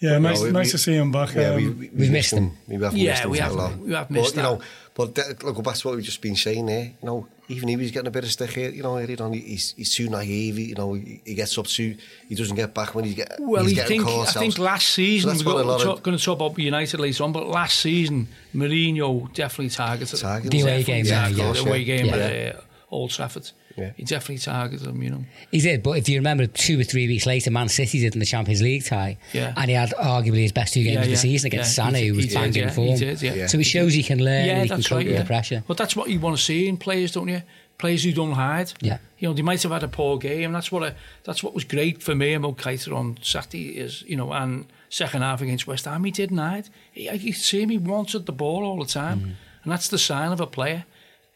[0.00, 1.34] Yeah, nice, no, we, nice to see him back.
[1.34, 2.52] Yeah, um, we, we, we've missed him.
[2.68, 4.48] We have yeah, missed him we have, we have missed but, that.
[4.48, 6.84] You know, but that, look, that's what we've just been saying there.
[6.84, 8.70] You know, even he was getting a bit of stick here.
[8.70, 10.58] You know, you know he's, he's too naive.
[10.58, 11.96] You know, he, he gets up too.
[12.28, 13.36] He doesn't get back when he get.
[13.38, 15.86] Well, he's you getting think, caught I think last season, that's we're what a lot
[15.86, 20.52] of- going to talk about United later on, but last season, Mourinho definitely targeted Targeted.
[20.52, 21.52] The away Definitely game, yeah, targeted yeah.
[21.62, 22.14] The away game Yeah.
[22.16, 23.50] at uh, Old Trafford.
[23.78, 23.92] Yeah.
[23.96, 25.24] He definitely targeted them, you know.
[25.50, 28.20] He did, but if you remember, two or three weeks later, Man City did in
[28.20, 29.52] the Champions League tie, Yeah.
[29.56, 31.84] and he had arguably his best two games Yeah, of the yeah, season against yeah.
[31.90, 32.88] Sané, He who was he did, yeah, form.
[32.88, 33.34] he did, yeah.
[33.34, 33.46] Yeah.
[33.46, 35.06] So it shows he can learn Yeah, and he can that's cope right.
[35.06, 35.20] with Yeah.
[35.22, 35.64] the pressure.
[35.66, 37.42] But that's what you want to see in players, don't you?
[37.78, 38.72] Players who don't hide.
[38.80, 38.98] Yeah.
[39.18, 40.50] You know, they might have had a poor game.
[40.52, 44.02] That's what I, that's what was great for me and about Keita on Saturday is,
[44.06, 46.68] you know, and second half against West Ham, he didn't hide.
[46.90, 49.20] He, you could see him, he wanted the ball all the time.
[49.20, 49.24] Mm.
[49.62, 50.84] And that's the sign of a player.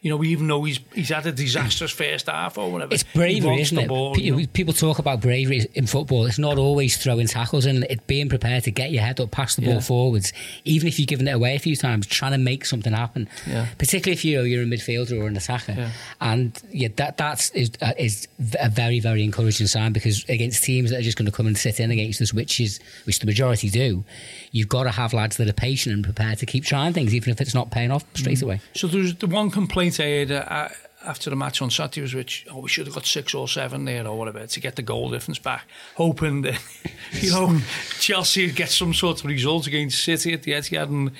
[0.03, 2.93] You know, we even though he's he's had a disastrous first half or whatever.
[2.93, 3.87] It's bravery, isn't it?
[3.87, 4.45] Ball, Pe- you know.
[4.51, 6.25] People talk about bravery in football.
[6.25, 9.55] It's not always throwing tackles and it's being prepared to get your head up, pass
[9.55, 10.33] the ball forwards,
[10.65, 13.29] even if you've given it away a few times, trying to make something happen.
[13.47, 13.67] Yeah.
[13.77, 15.71] Particularly if you're, you're a midfielder or an attacker.
[15.71, 15.89] Yeah.
[16.19, 18.27] And yeah, that that's is, uh, is
[18.59, 21.57] a very very encouraging sign because against teams that are just going to come and
[21.57, 24.03] sit in against us, which is which the majority do,
[24.51, 27.29] you've got to have lads that are patient and prepared to keep trying things, even
[27.31, 28.43] if it's not paying off straight Mm.
[28.43, 28.61] away.
[28.75, 30.69] So there's the one complaint I had uh,
[31.05, 33.85] after the match on Saturday was which oh we should have got six or seven
[33.85, 36.59] there or whatever to get the goal difference back, hoping that
[37.11, 37.59] you know
[37.99, 41.11] Chelsea would get some sort of result against City at the Etihad and.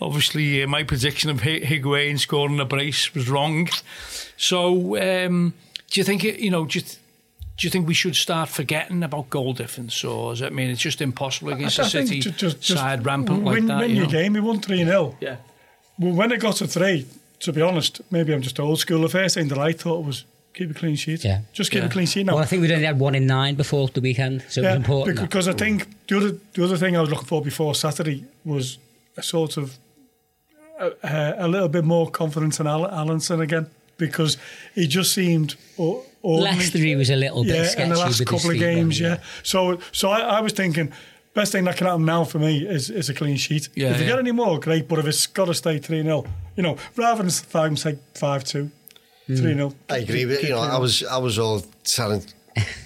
[0.00, 3.68] Obviously, uh, my prediction of Hi- Higuain scoring a brace was wrong.
[4.36, 5.54] So, um,
[5.88, 6.40] do you think it?
[6.40, 6.98] You know, do you, th-
[7.56, 10.80] do you think we should start forgetting about goal difference, or does that mean it's
[10.80, 13.78] just impossible against a City ju- just, just side rampant win, like that?
[13.82, 14.10] Win you your know?
[14.10, 14.32] game.
[14.32, 15.16] We won 3 0.
[15.20, 15.36] Yeah.
[15.98, 17.06] Well, when it got to three,
[17.44, 19.02] to be honest, maybe I'm just old school.
[19.02, 21.24] The first thing that I thought was keep a clean sheet.
[21.24, 21.40] Yeah.
[21.52, 21.88] Just keep Yeah.
[21.88, 22.34] a clean sheet now.
[22.34, 24.76] Well, I think we'd only had one in nine before the weekend, so it was
[24.76, 25.16] important.
[25.16, 25.28] that.
[25.28, 28.78] Because I think the other the other thing I was looking for before Saturday was
[29.16, 29.76] a sort of
[30.80, 34.36] a, a, little bit more confidence in Al- Alisson again because
[34.74, 36.56] he just seemed o- ordinary.
[36.56, 39.20] Leicester he was a little bit yeah, sketchy in the last couple of games, wasn't
[39.20, 39.26] yeah.
[39.42, 40.92] So so I, I was thinking.
[41.34, 43.68] best thing that can happen now for me is, is a clean sheet.
[43.74, 44.12] Yeah, if you yeah.
[44.12, 46.24] get any more, great, but if it's got to stay 3 0,
[46.56, 48.70] you know, rather than five, say 5 2,
[49.26, 49.74] 3 0.
[49.90, 50.50] I agree with you.
[50.50, 52.22] know, I was, I was all telling.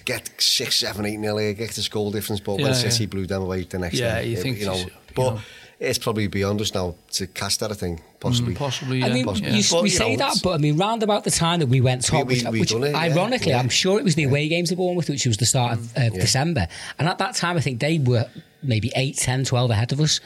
[0.06, 3.10] get six, seven, eight nil here, get the goal difference, but yeah, when City yeah.
[3.10, 4.82] blew them away the next yeah, day, you it, think you know.
[5.14, 5.40] But you know.
[5.80, 7.70] It's probably beyond us now to cast that.
[7.70, 8.54] I think possibly.
[8.54, 9.06] Possibly, yeah.
[9.06, 9.52] I mean, possibly.
[9.52, 11.80] you, But, we say know, that, but I mean, round about the time that we
[11.80, 13.58] went top, We- we- which, which it, ironically, yeah.
[13.60, 16.08] I'm sure it was the away games of Bournemouth, which was the start of uh,
[16.10, 16.66] December.
[16.98, 18.26] And at that time, I think they were
[18.62, 20.18] maybe 8, 10, 12 ahead of us.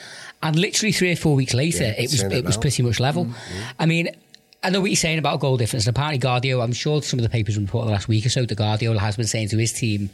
[0.43, 2.99] And literally three or four weeks later, Yeah, it was it it was pretty much
[2.99, 3.29] level.
[3.79, 4.09] I mean,
[4.65, 5.87] I know what you're saying about goal difference.
[5.87, 8.47] And apparently, Guardiola, I'm sure some of the papers reported the last week or so
[8.47, 10.09] that Guardiola has been saying to his team,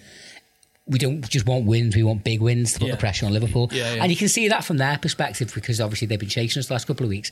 [0.88, 2.94] we don't just want wins, we want big wins to put Yeah.
[2.94, 3.68] the pressure on Liverpool.
[3.72, 4.02] Yeah, yeah.
[4.02, 6.74] And you can see that from their perspective because obviously they've been chasing us the
[6.74, 7.30] last couple of weeks.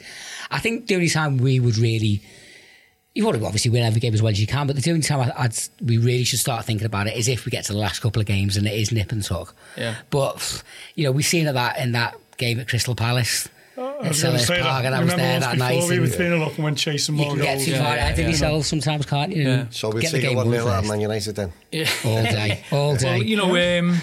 [0.51, 2.23] I think the only time we would really
[3.15, 5.01] you want to obviously win every game as well as you can, but the only
[5.03, 7.73] time I- I'd, we really should start thinking about it is if we get to
[7.73, 9.57] the last couple of games and it is nip and tuck.
[9.75, 9.95] Yeah.
[10.11, 10.63] But
[10.97, 13.49] you know, we've seen that in that game at Crystal Palace.
[13.79, 14.87] I at was going to say Park, that.
[14.87, 15.91] and I was Remember there once that before night.
[15.91, 17.65] we were and 3 0 up and went chasing You more can get goals.
[17.65, 18.29] too yeah, far yeah, ahead of yeah.
[18.29, 19.43] yourself sometimes, can't you?
[19.49, 19.67] Yeah.
[19.71, 20.85] So we'll get the take a game one won nil at.
[20.85, 21.53] Man United then.
[21.73, 21.89] Yeah.
[22.05, 23.19] all day, all day.
[23.19, 23.99] Well, you know, um,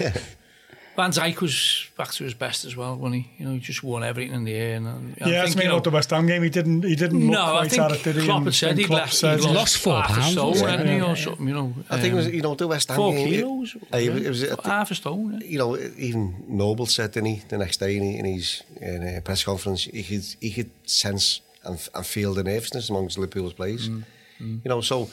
[0.96, 3.30] Van Dijk was back to his best as well, wasn't he?
[3.38, 4.76] You know, he just won everything in the air.
[4.76, 6.42] And, uh, and yeah, I think, you know, the West Ham game.
[6.42, 6.84] He didn't.
[6.84, 8.24] He didn't look no, quite at it, did he?
[8.24, 9.14] Klopp had said he'd left.
[9.14, 11.14] Said he'd lost four pounds, stone, yeah, hadn't yeah, he, or yeah.
[11.14, 11.48] something?
[11.48, 13.28] You know, I um, think it was um, you know the West Ham four game.
[13.28, 13.76] kilos.
[13.76, 15.40] Uh, it, it was it, half a stone.
[15.40, 15.46] Yeah.
[15.46, 19.20] You know, even Noble said, didn't he, the next day in, in his in a
[19.20, 23.88] press conference, he could he could sense and and feel the nervousness amongst Liverpool's players.
[23.88, 24.04] Mm,
[24.40, 24.60] mm.
[24.64, 25.08] You know, so.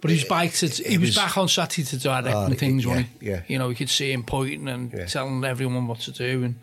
[0.00, 2.44] But he was back to he It was was- back on Saturday to direct Oh,
[2.46, 3.26] and things, yeah, wasn't he?
[3.28, 3.42] yeah.
[3.48, 5.06] You know, we could see him pointing and Yeah.
[5.06, 6.54] telling everyone what to do, and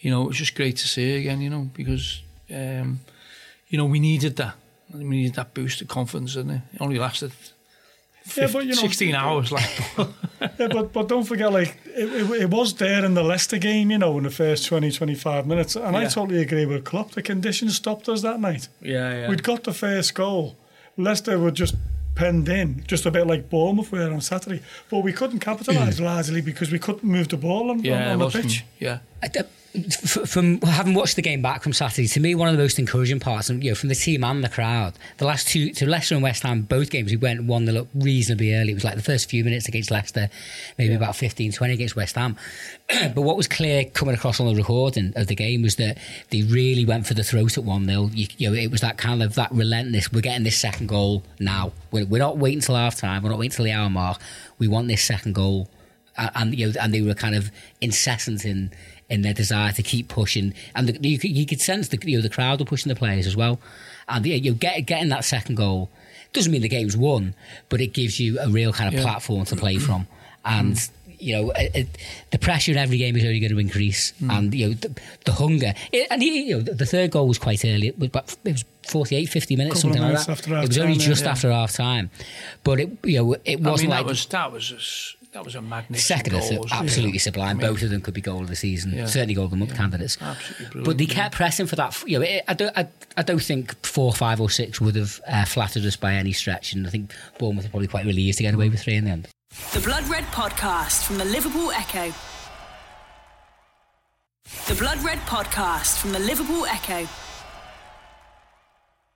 [0.00, 1.40] you know, it was just great to see again.
[1.40, 3.00] You know, because um,
[3.68, 4.54] you know we needed that.
[4.92, 6.62] We needed that boost of confidence, didn't it?
[6.74, 7.32] It only lasted
[8.36, 9.50] Yeah, but, you know- 16 hours.
[9.52, 9.70] Like,
[10.58, 13.90] Yeah, but but don't forget, like it, it, it was there in the Leicester game,
[13.90, 17.12] you know, in the first 20, 25 minutes, and I totally agree with Klopp.
[17.12, 18.68] The conditions stopped us that night.
[18.80, 19.28] yeah, yeah.
[19.28, 20.56] We'd got the first goal.
[20.96, 21.74] Leicester were just
[22.14, 24.60] penned in, just a bit like Bournemouth were on Saturday.
[24.90, 28.30] But we couldn't capitalise largely because we couldn't move the ball on, Yeah, on, on
[28.30, 28.64] the pitch.
[28.78, 28.98] Yeah.
[29.22, 32.56] I don't- f- from having watched the game back from Saturday, to me, one of
[32.56, 35.48] the most encouraging parts, and you know, from the team and the crowd, the last
[35.48, 38.70] two, to Leicester and West Ham, both games, we went 1 0 up reasonably early.
[38.70, 40.30] It was like the first few minutes against Leicester,
[40.78, 42.36] maybe about 15, 20 against West Ham.
[42.88, 45.98] but what was clear coming across on the recording of the game was that
[46.30, 48.10] they really went for the throat at 1 0.
[48.12, 51.24] You, you know, it was that kind of that relentless, we're getting this second goal
[51.40, 51.72] now.
[51.90, 54.20] We're, we're not waiting till half time, we're not waiting till the hour mark.
[54.58, 55.68] We want this second goal
[56.16, 58.70] and, and you know, and they were kind of incessant in
[59.10, 62.16] in their desire to keep pushing, and the, you could you could sense the you
[62.18, 63.60] know the crowd were pushing the players as well,
[64.08, 65.90] and yeah, you know, get, getting that second goal
[66.32, 67.34] doesn't mean the game's won,
[67.68, 69.02] but it gives you a real kind of Yeah.
[69.02, 70.06] platform to play from,
[70.44, 70.74] and.
[70.76, 70.90] Mm.
[71.20, 71.88] You know, it, it,
[72.32, 74.30] the pressure in every game is only going to increase, mm.
[74.36, 75.72] and you know the, the hunger.
[75.90, 77.86] It, and you know, the, the third goal was quite early.
[77.88, 80.32] It was, about, it was 48, 50 minutes, Couple of something like that.
[80.32, 81.30] after it was only time, just yeah.
[81.30, 82.10] after half time,
[82.62, 85.16] but it you know it I wasn't mean, like that was that was a, s-
[85.34, 87.20] that was a magnificent second or goal, absolutely yeah.
[87.20, 87.48] sublime.
[87.48, 88.92] I mean, Both of them could be goal of the season.
[88.92, 89.06] Yeah.
[89.06, 90.16] Certainly goal of the month candidates.
[90.20, 91.14] Absolutely brilliant, But they yeah.
[91.14, 92.02] kept pressing for that.
[92.06, 92.78] You know, it, I don't.
[92.78, 96.32] I, I don't think four, five, or six would have uh, flattered us by any
[96.32, 99.04] stretch, and I think Bournemouth are probably quite relieved to get away with three in
[99.04, 99.28] the end.
[99.72, 102.12] The Blood Red Podcast from the Liverpool Echo.
[104.68, 107.08] The Blood Red Podcast from the Liverpool Echo.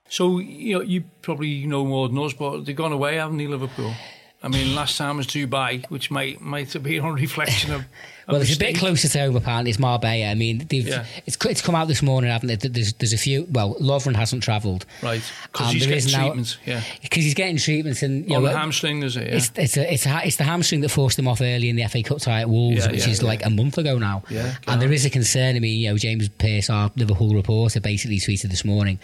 [0.08, 3.46] So you know, you probably know more than us, but they've gone away, haven't they,
[3.46, 3.94] Liverpool?
[4.40, 7.80] I mean, last time was Dubai, which might might have been on reflection of.
[7.80, 7.86] of
[8.28, 9.70] Well, it's a bit closer to home apparently.
[9.70, 10.26] It's Marbella.
[10.30, 11.06] I mean, they've, Yeah.
[11.26, 12.72] it's it's come out this morning, haven't it?
[12.72, 13.48] There's there's a few.
[13.50, 16.58] Well, Lovren hasn't travelled, Right, because And um, he's there getting is now- treatments.
[16.64, 19.26] Yeah, because he's getting treatments and you on know, the hamstring, is it?
[19.26, 19.34] Yeah.
[19.38, 21.84] It's it's a, it's a, it's the hamstring that forced him off early in the
[21.88, 24.22] FA Cup tie at Wolves, Yeah, which is like a month ago now.
[24.30, 25.56] Yeah, and there is a concern.
[25.56, 29.00] I mean, you know, James Pearce, our Liverpool reporter, basically tweeted this morning.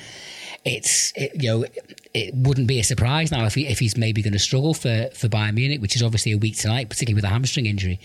[0.65, 1.65] It's it, you know,
[2.15, 5.11] it wouldn't be a surprise now if he, if he's maybe going to struggle for
[5.13, 8.01] for Bayern Munich, which is obviously a week tonight, particularly with a hamstring injury.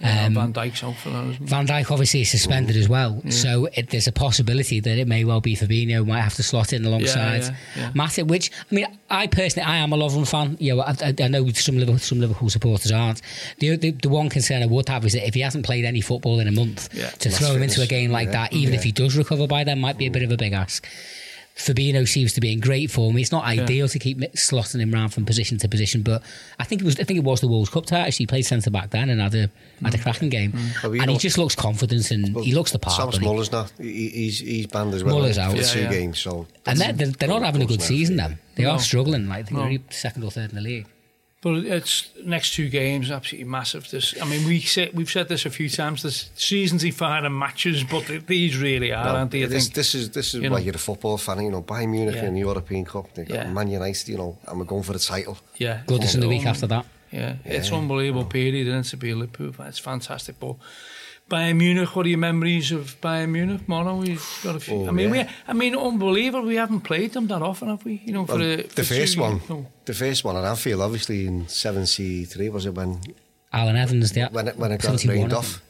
[0.00, 1.48] Yeah, Um, Van Dijk's out for that, isn't?
[1.48, 5.24] Van Dijk obviously is suspended as well, so it, there's a possibility that it may
[5.24, 7.90] well be Fabinho might have to slot in alongside yeah, yeah.
[7.92, 8.26] Matip.
[8.26, 10.56] Which I mean, I personally, I am a Lovren fan.
[10.58, 13.22] You know, I, I, I know some Liverpool, some Liverpool supporters aren't.
[13.60, 16.00] The, the the one concern I would have is that if he hasn't played any
[16.00, 17.10] football in a month, Yeah.
[17.10, 18.32] to Less throw him into a game like Yeah.
[18.48, 20.52] that, even if he does recover by then, might be a bit of a big
[20.54, 20.86] ask.
[21.56, 23.16] Fabinho seems to be in great form.
[23.16, 26.20] It's not ideal to keep slotting him around from position to position, but
[26.58, 26.98] I think it was.
[26.98, 28.00] I think it was the Wolves Cup tie.
[28.00, 30.02] Actually, he played centre back then and had a had a mm.
[30.02, 30.90] cracking game, mm.
[30.90, 33.14] we and he just looks confident and he looks the part.
[33.14, 33.22] Sam?
[33.22, 33.72] Muller's not.
[33.78, 35.52] He, he's he's banned as well Muller's for out.
[35.52, 35.90] the Yeah, two yeah.
[35.90, 36.18] games.
[36.18, 38.16] So and they're, they're, not having a good season.
[38.16, 38.72] Then they No.
[38.72, 39.28] are struggling.
[39.28, 39.64] Like they're No.
[39.64, 40.86] only second or third in the league.
[41.44, 43.90] But it's next two games absolutely massive.
[43.90, 46.02] This, I mean, we said we've said this a few times.
[46.02, 49.44] This season's fine and matches, but these really are, aren't they?
[49.44, 49.74] This, think.
[49.74, 50.64] this is this is you why know.
[50.64, 51.42] you're a football fan.
[51.44, 52.28] You know, Bayern Munich Yeah.
[52.28, 53.52] in the European Cup, they got Yeah.
[53.52, 54.08] Man United.
[54.08, 55.36] You know, and we're going for the title.
[55.58, 56.86] yeah, Goodison the week after that.
[57.12, 59.66] Yeah, it's unbelievable period, and to be a Liverpool fan.
[59.68, 60.40] It's fantastic.
[60.40, 60.56] But
[61.30, 63.96] Bayern Munich, what are your memories of Bayern Munich, Mono?
[63.96, 64.74] We've got a few.
[64.74, 65.24] Oh, I mean, yeah.
[65.24, 66.46] we, I mean, unbelievable.
[66.46, 68.02] We haven't played them that often, have we?
[68.04, 69.66] You know, for well, a, for the first two, one, no.
[69.86, 73.00] the first one at Anfield, obviously in '73 was it when
[73.52, 75.62] Alan Evans, yeah, when it, when it got rained off.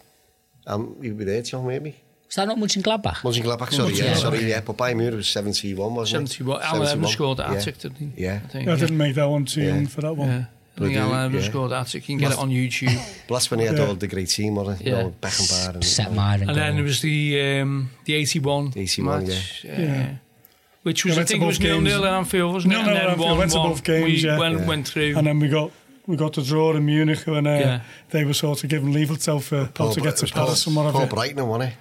[0.66, 1.94] Um, you were there, John, maybe.
[2.26, 3.22] Was that not Munchen Gladbach?
[3.22, 4.60] Munchen Gladbach, sorry, yeah, yeah, sorry, yeah.
[4.60, 6.58] But Bayern Munich was 71, wasn't 71.
[6.58, 6.62] it?
[6.62, 6.82] 71.
[6.82, 7.82] Alan Evans scored at Attic, yeah.
[7.82, 8.22] didn't he?
[8.22, 8.40] Yeah.
[8.42, 9.68] I, think, yeah, I didn't make that one too yeah.
[9.68, 10.28] young for that one.
[10.28, 10.44] Yeah.
[10.76, 11.42] Bloody, yeah, I'll um, yeah.
[11.42, 11.88] score that.
[11.88, 12.96] So you can get Last, it on YouTube.
[13.28, 13.86] Well, that's when he had yeah.
[13.86, 14.88] all the great team, wasn't it?
[14.88, 15.02] yeah.
[15.02, 15.74] all Beckham Bar.
[15.74, 19.64] And, Set Meyer and, and then it was the um, the 81, the 81 match.
[19.64, 19.72] Yeah.
[19.72, 20.14] Uh, yeah.
[20.82, 22.76] Which was, yeah, I think it was 0-0 at Anfield, wasn't it?
[22.76, 24.38] No, no, and then one, went to both games, we yeah.
[24.38, 24.66] Went, yeah.
[24.66, 25.16] went through.
[25.16, 25.70] And then we got
[26.06, 27.80] we got the draw in Munich when uh, yeah.
[28.10, 30.70] they were sort of giving leave itself for Paul, Paul to get to Paris Paul,
[30.70, 30.98] and whatever.
[30.98, 31.78] Paul Brighton wasn't it.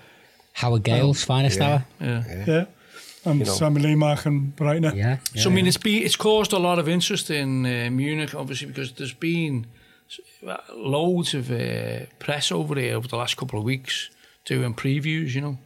[0.54, 1.26] Howard Gale's oh.
[1.26, 1.68] finest yeah.
[1.68, 1.86] hour.
[2.00, 2.24] Yeah.
[2.28, 2.46] yeah.
[2.48, 2.66] yeah.
[3.26, 3.54] And You know.
[3.54, 4.96] Sammy Lemark and Breitner.
[4.96, 5.18] Yeah.
[5.36, 8.68] So I mean, it's been it's caused a lot of interest in uh, Munich, obviously,
[8.68, 9.66] because there's been
[10.76, 14.10] loads of uh, press over there over the last couple of weeks
[14.46, 15.34] doing previews.
[15.34, 15.58] You know,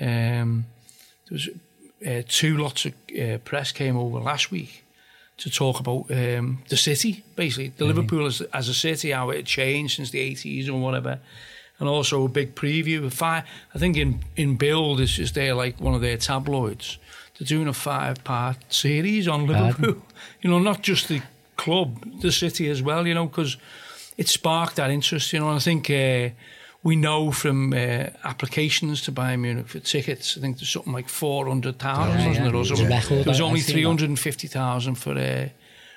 [0.00, 0.66] um,
[1.28, 1.48] there was
[2.06, 4.84] uh, two lots of uh, press came over last week
[5.38, 9.36] to talk about um, the city, basically the Liverpool as, as a city, how it
[9.36, 11.18] had changed since the 80s or whatever.
[11.80, 13.04] And also a big preview.
[13.06, 16.98] of Five, I think in in Bild it's just there like one of their tabloids.
[17.38, 20.02] They're doing a five part series on Liverpool.
[20.42, 21.22] You know, not just the
[21.56, 23.06] club, the city as well.
[23.06, 23.56] You know, because
[24.18, 25.32] it sparked that interest.
[25.32, 26.34] You know, and I think uh,
[26.82, 30.36] we know from uh, applications to Bayern Munich for tickets.
[30.36, 32.42] I think there's something like four hundred thousand, Yeah, wasn't yeah.
[32.44, 32.54] there?
[32.54, 33.16] Or was a something.
[33.16, 33.72] There was only I've seen that.
[33.72, 35.48] three hundred and fifty thousand for uh,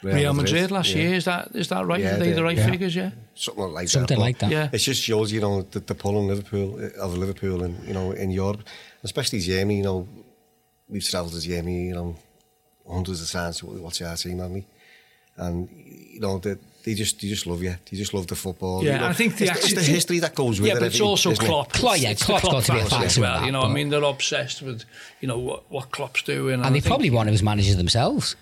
[0.04, 1.02] Real Real Madrid, Madrid, last yeah.
[1.04, 1.14] year.
[1.16, 2.00] Is that is that right?
[2.02, 2.70] Yeah, Are they they- the right yeah.
[2.70, 2.96] figures?
[2.96, 3.12] Yeah.
[3.36, 4.24] Something like Something that.
[4.24, 4.52] like that.
[4.52, 4.70] Yeah.
[4.72, 7.94] It just shows, you know, the, the pull in Liverpool, uh, of Liverpool and, you
[7.94, 8.62] know, in Europe,
[9.04, 10.08] especially Germany, you know,
[10.88, 12.16] we've travelled to Germany, you know,
[12.88, 14.66] hundreds of times to watch our team, haven't we?
[15.36, 17.76] and you know they, they just they just love you.
[17.90, 18.84] They just love the football.
[18.84, 20.80] Yeah, you know, I think the it's, it's the history that goes with yeah, it.
[20.82, 21.48] but it's also isn't it?
[21.48, 21.74] Klopp.
[21.74, 23.40] Klopp, yeah, Klopp's Klopp got to be a factor factor as well.
[23.40, 24.84] that, You know, I mean, they're obsessed with
[25.22, 27.78] you know what, what Klopp's doing, And I they think- probably want him as managers
[27.78, 28.36] themselves.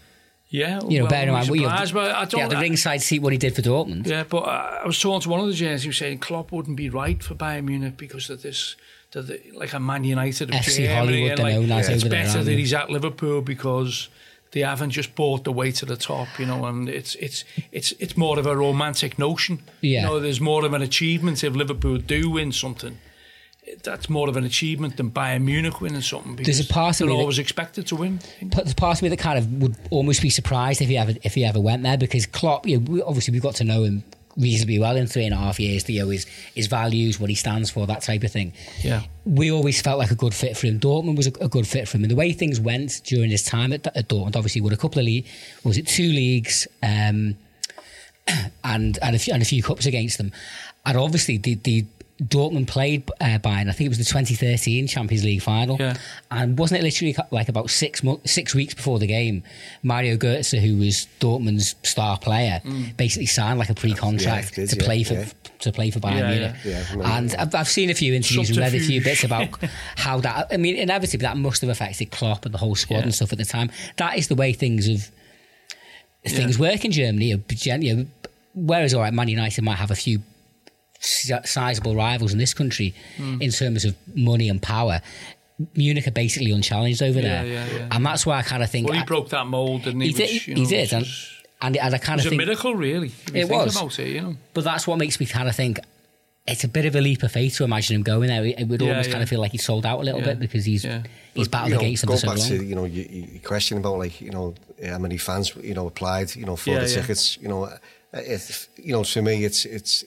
[0.52, 2.42] Yeah, You know, well, bearing in mind surprised, I don't.
[2.42, 4.06] yeah, the ringside seat, what he did for Dortmund.
[4.06, 6.52] Yeah, but uh, I was talking to one of the journalists who was saying Klopp
[6.52, 8.76] wouldn't be right for Bayern Munich because of this,
[9.12, 12.10] that the, like a Man United of FC Germany, Hollywood, like, know, that's it's over
[12.10, 14.10] there, better that he's at Liverpool because
[14.52, 17.94] they haven't just bought the way to the top, you know, and it's it's it's
[18.00, 19.60] it's more of a romantic notion.
[19.80, 20.02] Yeah.
[20.02, 22.98] You know, there's more of an achievement if Liverpool do win something.
[23.84, 27.08] That's more of an achievement than Bayern Munich winning something because There's a part of
[27.08, 28.20] me that- always expected to win.
[28.42, 31.14] But There's part of me that kind of would almost be surprised if he ever
[31.24, 34.04] if he ever went there because Klopp, you know, obviously we've got to know him
[34.38, 35.90] reasonably well in three and a half years.
[35.90, 38.54] You know, his his values, what he stands for, that type of thing.
[38.82, 39.04] Yeah.
[39.26, 40.80] we always felt like a good fit for him.
[40.80, 43.44] Dortmund was a, a good fit for him, and the way things went during his
[43.44, 45.26] time at, at Dortmund, obviously, won a couple of league,
[45.64, 47.36] was it two leagues, um,
[48.64, 50.32] and and a few and a few cups against them,
[50.86, 51.86] and obviously the the.
[52.24, 53.68] Dortmund played uh, Bayern.
[53.68, 55.96] I think it was the 2013 Champions League final, Yeah.
[56.30, 59.42] and wasn't it literally like about six mo- six weeks before the game?
[59.82, 62.62] Mario Götze, who was Dortmund's star player,
[62.98, 65.26] basically signed like a pre-contract Yeah, he did, to yeah, play for yeah.
[65.60, 66.56] to play for Bayern Yeah, Munich.
[66.64, 66.84] yeah.
[66.96, 67.36] Yeah, and.
[67.36, 69.04] I've, I've seen a few interviews and read a few Subterfuge.
[69.04, 70.48] bits about how that.
[70.52, 73.04] I mean, inevitably that must have affected Klopp and the whole squad Yeah.
[73.04, 73.72] and stuff at the time.
[73.98, 75.10] That is the way things have
[76.26, 77.30] things work in Germany.
[77.30, 78.06] You know, gen- you know,
[78.54, 80.24] Whereas, all right, Man United might have a few si-
[81.02, 83.42] sizable rivals in this country Hmm.
[83.42, 85.02] in terms of money and power.
[85.76, 87.88] Munich are basically unchallenged over Yeah, there, yeah, yeah.
[87.92, 90.08] and that's why I kind of think Well, he I- broke that mold, didn't he?
[90.08, 90.30] he did.
[90.34, 91.30] Which, he know, did, which and, was-
[91.62, 93.12] and, and I kind It was of a miracle, really.
[93.34, 93.76] It was.
[93.76, 94.36] about it, you know.
[94.56, 95.80] But that's what makes me kind of think
[96.48, 98.44] it's a bit of a leap of faith to imagine him going there.
[98.44, 99.14] It would Yeah, almost yeah.
[99.14, 100.26] kind of feel like he's sold out a little Yeah.
[100.28, 101.04] bit because he's Yeah.
[101.36, 102.38] he's battled you know, against them for so long.
[102.38, 105.86] to you know your, your question about like you know how many fans you know
[105.86, 106.96] applied you know for Yeah, the yeah.
[107.02, 107.78] tickets you know uh,
[108.14, 110.04] if you know to me it's it's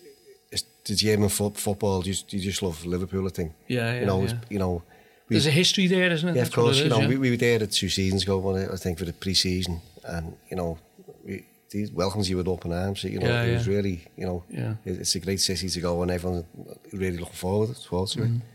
[0.85, 3.53] the game and fo football, you just, you just love Liverpool, I think.
[3.69, 4.35] Yeah, yeah, You know, yeah.
[4.51, 4.83] you know
[5.29, 6.37] we, there's a history there, isn't it?
[6.37, 6.79] Yeah, of That's course.
[6.79, 7.09] it you know, yeah.
[7.09, 10.79] we, we were there two seasons ago, I think, for the pre-season, and you know,
[11.25, 13.05] we, they welcomes you with open arms.
[13.05, 14.75] You know, yeah, it was really, you know, yeah.
[14.85, 16.45] it's a great city to go, and everyone
[16.93, 18.25] really looking forward to mm -hmm.
[18.25, 18.31] it.
[18.31, 18.54] Mm-hmm.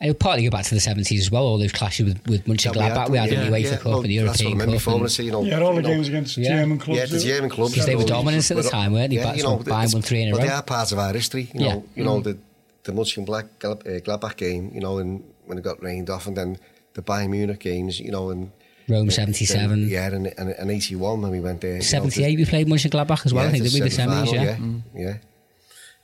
[0.00, 3.08] It'll partly go back to the 70s as well, all those clashes with, with Mönchengladbach.
[3.10, 4.70] We had yeah, the UEFA yeah, Cup well, and the that's what I European Cup.
[4.74, 6.48] before and- say, you Yeah, all the you know, games against Yeah.
[6.60, 6.98] German clubs.
[7.00, 7.72] Yeah, the German clubs.
[7.72, 9.16] Because they were dominant at the but, time, weren't they?
[9.16, 10.42] Yeah, you so know, Bayern it's- won three in a row.
[10.42, 11.50] they are part of our history.
[11.54, 11.72] You Yeah.
[11.74, 12.38] know, you know the
[12.84, 14.70] the Mönchengladbach uh, Gladbach game.
[14.74, 16.58] You know, and when it got rained off, and then
[16.94, 17.98] the Bayern Munich games.
[18.00, 18.50] You know, and
[18.88, 19.88] Rome then- 77.
[19.88, 21.72] yeah, and, and, and 81 when we went there.
[21.72, 23.44] you know, 78, we played Mönchengladbach as well.
[23.44, 24.42] yeah, I think the did the semis, yeah.
[24.42, 24.56] yeah,
[24.94, 25.16] yeah.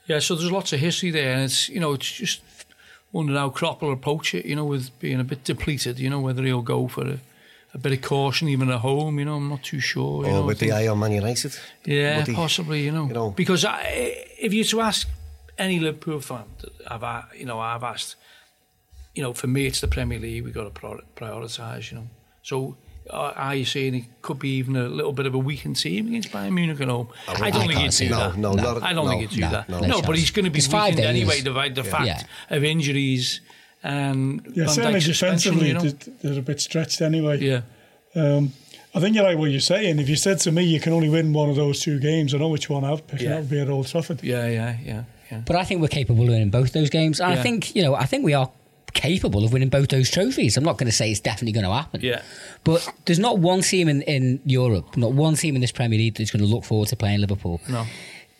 [0.07, 2.41] Yeah, so there's lots of history there, and it's you know it's just
[3.15, 4.45] wondering how Klopp will approach it.
[4.45, 5.99] You know, with being a bit depleted.
[5.99, 7.19] You know, whether he'll go for a,
[7.73, 9.17] a bit of caution even at home.
[9.19, 10.25] You know, I'm not too sure.
[10.25, 11.57] You Or know, with the eye on Man United.
[11.85, 12.83] Yeah, possibly.
[12.83, 13.29] You know, you know.
[13.31, 13.81] because I,
[14.37, 15.07] if you to ask
[15.57, 16.43] any Liverpool fan,
[16.87, 18.15] I've you know I've asked,
[19.15, 20.43] you know, for me it's the Premier League.
[20.43, 20.81] we've got to
[21.15, 21.91] prioritise.
[21.91, 22.07] You know,
[22.43, 22.77] so.
[23.11, 26.07] Are are you saying it could be even a little bit of a weakened team
[26.07, 27.07] against Bayern Munich at home?
[27.27, 28.31] I, I don't think can't he'd do that.
[28.33, 28.37] that.
[28.39, 29.69] No, no, not- I don't no, think he'd do no, that.
[29.69, 30.05] no No, chance.
[30.07, 31.41] but he's going to be It's five weakened anyway.
[31.41, 32.23] The, the fact Yeah.
[32.55, 33.41] of injuries
[33.83, 35.81] and Yeah, certainly defensively, you know?
[35.81, 37.39] they're, they're a bit stretched anyway.
[37.39, 37.61] Yeah,
[38.15, 38.53] Um,
[38.95, 39.99] I think you're right what you're saying.
[39.99, 42.37] If you said to me you can only win one of those two games, I
[42.39, 43.21] know which one I'd pick.
[43.21, 43.29] Yeah.
[43.29, 44.23] That would be at Old Trafford.
[44.23, 45.41] yeah, yeah, yeah, yeah.
[45.45, 47.19] But I think we're capable of winning both those games.
[47.19, 48.49] And I think, you know, I think we are
[48.95, 50.57] capable of winning both those trophies.
[50.57, 52.01] I'm not going to say it's definitely going to happen.
[52.01, 52.23] Yeah.
[52.63, 56.15] But there's not one team in, in Europe, not one team in this Premier League
[56.15, 57.61] that's going to look forward to playing Liverpool.
[57.69, 57.85] No.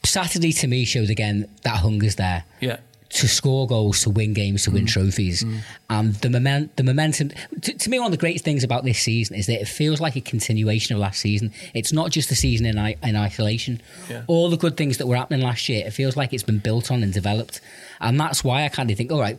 [0.04, 2.44] Saturday to me shows again that hunger's there.
[2.60, 2.78] Yeah.
[3.08, 4.74] to score goals, to win games, to Mm.
[4.74, 5.46] win trophies,
[5.90, 7.30] and the moment, the momentum.
[7.62, 10.02] To, to me, one of the great things about this season is that it feels
[10.02, 11.54] like a continuation of last season.
[11.74, 13.80] It's not just a season in, in isolation.
[14.10, 14.24] Yeah.
[14.28, 16.92] All the good things that were happening last year, it feels like it's been built
[16.92, 17.62] on and developed,
[18.02, 19.38] and that's why I kind of think, all right,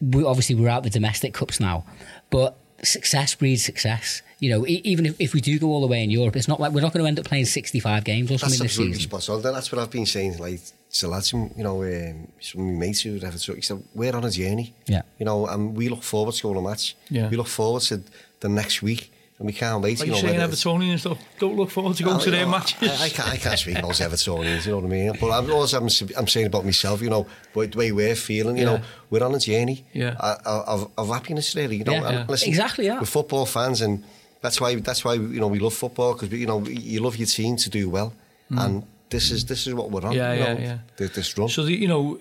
[0.00, 1.84] we obviously we're out the domestic cups now,
[2.30, 4.22] but success breeds success.
[4.40, 6.46] You know, e- even if, if we do go all the way in Europe, it's
[6.46, 8.72] not like we're not going to end up playing sixty-five games or That's something this
[8.72, 9.10] absolutely season.
[9.10, 9.42] spot on.
[9.42, 10.38] That's what I've been saying.
[10.38, 10.60] Like
[10.92, 14.24] to lads, you know, um, some of my mates who have he said we're on
[14.24, 14.74] a journey.
[14.86, 15.02] Yeah.
[15.18, 16.94] You know, and we look forward to going to match.
[17.10, 17.28] Yeah.
[17.28, 18.00] We look forward to
[18.40, 20.00] the next week, and we can't wait.
[20.00, 22.20] Are you you know, saying whether it's- Evertonians don't, don't look forward to going Oh,
[22.20, 23.00] to their know, matches?
[23.00, 25.12] I, I, can't, I can't speak about Evertonians, you know what I mean?
[25.20, 28.56] But I'm also I'm, I'm saying about myself, you know, what- the way we're feeling,
[28.58, 28.76] you Yeah.
[28.78, 30.14] know, we're on a journey Yeah.
[30.18, 31.76] of, of, of happiness, really.
[31.76, 32.10] You know, Yeah.
[32.10, 32.24] Yeah.
[32.28, 32.98] listen, Exactly, yeah.
[32.98, 34.04] We're football fans, and
[34.42, 37.26] that's why that's why you know we love football because you know you love your
[37.26, 38.12] team to do well,
[38.50, 40.12] and this is this is what we're on.
[40.12, 40.16] Mm.
[40.16, 40.78] Yeah, you yeah, know, yeah.
[40.96, 41.48] This, this run.
[41.48, 42.18] So the, you know,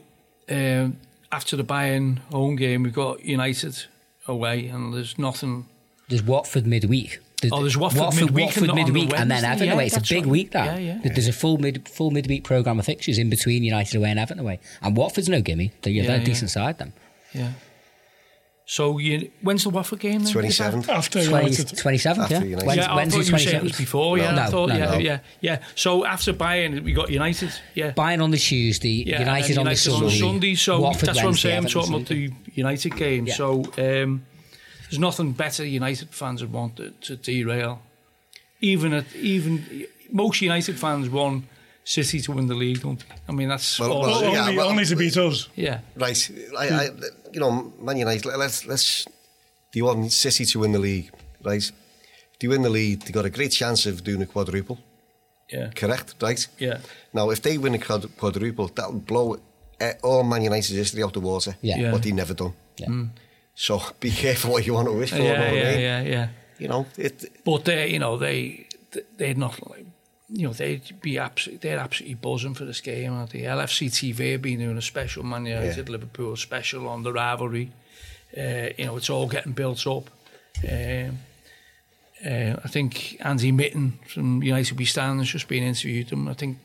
[0.50, 0.98] um,
[1.32, 3.86] after the Bayern home game, we've got United
[4.28, 5.66] away, and there's nothing.
[6.10, 7.20] There's Watford midweek.
[7.42, 9.48] the- Oh, there's Watford midweek and Watford on the midweek, and then Wednesday.
[9.48, 9.86] Everton Yeah, away.
[9.88, 10.26] It's a big right.
[10.26, 10.52] week.
[10.52, 11.12] That Yeah, yeah.
[11.14, 14.40] there's a full mid full midweek program of fixtures in between United away and Everton
[14.40, 15.72] away, and Watford's no gimme.
[15.82, 16.26] They're, Yeah, they're a yeah.
[16.26, 16.78] decent side.
[16.80, 16.94] Them
[17.34, 17.52] Yeah.
[18.70, 20.34] So you, when's the Watford game then?
[20.34, 20.90] 27th.
[20.90, 21.68] After 20, United.
[21.68, 22.44] 27th, yeah.
[22.44, 22.66] United.
[22.68, 23.78] Wednesday, yeah, I Wednesday thought you said it was 27th.
[23.78, 24.18] before.
[24.18, 24.70] Yeah, No, I thought.
[24.70, 24.98] no, yeah, no.
[24.98, 25.60] yeah, yeah.
[25.76, 27.52] So after Bayern, we got United.
[27.76, 27.92] Yeah.
[27.92, 30.06] Bayern on the Tuesday, Yeah, United, and on the United Sunday.
[30.08, 30.56] on Sunday.
[30.56, 31.58] So Watford that's what I'm saying.
[31.60, 33.28] I'm talking about the United game.
[33.28, 33.36] Yeah.
[33.36, 34.26] So um,
[34.90, 37.82] there's nothing better United fans would want to, to derail.
[38.62, 41.46] Even at even most United fans want
[41.84, 42.82] City to win the league.
[42.82, 43.16] Don't they?
[43.30, 44.02] I mean that's Well, all.
[44.02, 45.48] well, Oh, yeah, only, well- only to beat us.
[45.56, 45.80] yeah.
[45.96, 46.90] Right, I, I,
[47.32, 48.26] you know, Man United.
[48.26, 49.06] Let's let's.
[49.72, 51.12] Do you want City to win the league?
[51.44, 51.72] Right.
[52.40, 53.02] Do you win the league?
[53.04, 54.80] They got a great chance of doing a quadruple.
[55.52, 55.70] Yeah.
[55.76, 56.46] Correct, right?
[56.60, 56.80] Yeah.
[57.14, 59.38] Now, if they win a quadruple, that'll blow
[59.80, 61.56] eh, all Man United's history out the water.
[61.62, 61.78] Yeah.
[61.78, 61.92] Yeah.
[61.94, 62.54] What they never done.
[62.78, 62.88] Yeah.
[63.60, 65.18] So be careful what you want to wish for.
[65.18, 65.80] Yeah, I yeah, mean?
[65.80, 66.28] yeah, yeah.
[66.60, 67.44] You know, it.
[67.44, 68.68] But they, you know, they
[69.18, 69.86] they're not like,
[70.30, 73.14] you know, they'd be absolutely, they're absolutely buzzing for this game.
[73.14, 73.42] Aren't they?
[73.42, 75.92] LFC TV have been doing a special Man United Yeah.
[75.92, 77.72] Liverpool special on the rivalry.
[78.38, 80.10] Uh, you know, it's all getting built up.
[80.70, 81.20] Um,
[82.26, 86.28] uh, I think Andy Mitten from United We Stand has just been interviewed them.
[86.28, 86.58] I think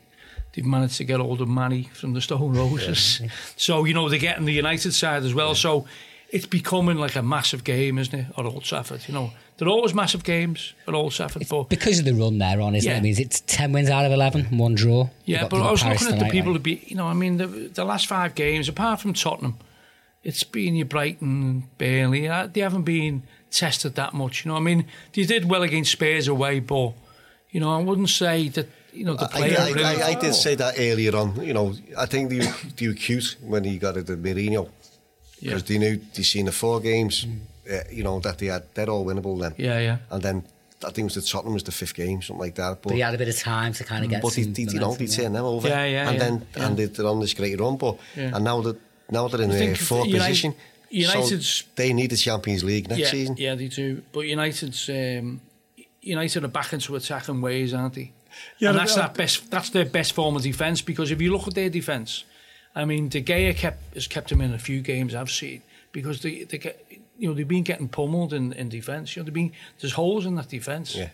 [0.53, 3.21] they've managed to get hold of Mani from the Stone Roses.
[3.55, 5.55] So, you know, they're getting the United side as well.
[5.55, 5.85] So
[6.33, 9.01] it's becoming like a massive game, isn't it, at Old Trafford?
[9.07, 11.47] You know, they're always massive games at Old Trafford.
[11.47, 12.95] But Because of the run they're on, isn't Yeah.
[12.95, 12.99] it?
[12.99, 15.09] I mean, it's 10 wins out of 11, one draw.
[15.25, 16.57] Yeah, got- but I was Paris looking at the people right?
[16.57, 19.57] to be, you know, I mean, the, the last five games, apart from Tottenham,
[20.23, 22.27] it's been your Brighton and Burnley.
[22.27, 24.57] uh, They haven't been tested that much, you know.
[24.57, 26.93] I mean, they did well against Spurs away, but,
[27.51, 29.83] you know, I wouldn't say that, you know, the I, player I, really.
[30.01, 31.43] I, I did say that earlier on.
[31.45, 34.69] You know, I think they, were- they were cute when he got it at Mourinho
[35.43, 35.49] yeah.
[35.53, 37.27] because they knew they seen the four games.
[37.69, 39.53] Uh, you know that they had they're all winnable then.
[39.57, 39.97] yeah, yeah.
[40.09, 40.43] And then
[40.83, 42.81] I think it was the Tottenham was the fifth game, something like that.
[42.81, 44.53] But, But he had a bit of time to kind of get but they, some
[44.53, 45.23] they, you know, momentum, they yeah.
[45.23, 45.67] turn them over.
[45.69, 46.65] Yeah, yeah, And yeah, then yeah.
[46.67, 47.77] and they're on this great run.
[47.77, 48.35] But Yeah.
[48.35, 48.77] and now that
[49.09, 50.55] now they're in I the fourth United- position.
[50.89, 53.35] United's- so they need the Champions League next yeah, season.
[53.37, 54.01] Yeah, they do.
[54.11, 55.41] But United's um,
[56.01, 58.11] United are back into attacking ways, aren't they?
[58.59, 59.49] Yeah, and that's that best.
[59.49, 62.25] That's their best form of defence because if you look at their defence,
[62.75, 65.61] I mean, De Gea kept has kept them in a few games I've seen
[65.91, 66.85] because they they get
[67.17, 69.15] you know they've been getting pummeled in, in defence.
[69.15, 70.95] You know, they've been there's holes in that defence.
[70.95, 71.09] Yeah.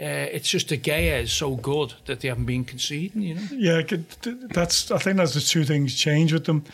[0.00, 3.22] Uh, it's just De Gea is so good that they haven't been conceding.
[3.22, 3.42] You know.
[3.52, 3.82] Yeah,
[4.50, 4.90] that's.
[4.90, 6.64] I think that's the two things change with them.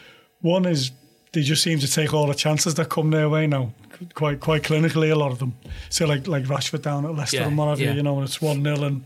[0.40, 0.92] One is
[1.32, 3.72] they just seem to take all the chances that come their way now,
[4.14, 5.10] quite quite clinically.
[5.10, 5.54] A lot of them.
[5.90, 7.90] So like like Rashford down at Leicester Yeah, and what have yeah.
[7.90, 7.96] you.
[7.96, 9.04] You know, and it's one 0 and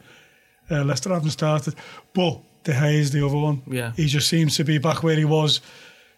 [0.70, 1.74] uh, Leicester haven't started.
[2.12, 3.62] But De Gea is the other one.
[3.66, 3.92] Yeah.
[3.96, 5.60] he just seems to be back where he was,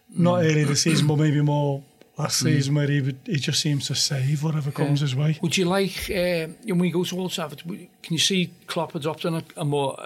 [0.09, 1.83] not early this season, but maybe more
[2.17, 5.37] last season, where he would, he just seems to save whatever comes his way.
[5.41, 9.35] Would you like, uh, when we go to Old Trafford, can you see Klopp adopting
[9.35, 10.05] a, a more uh,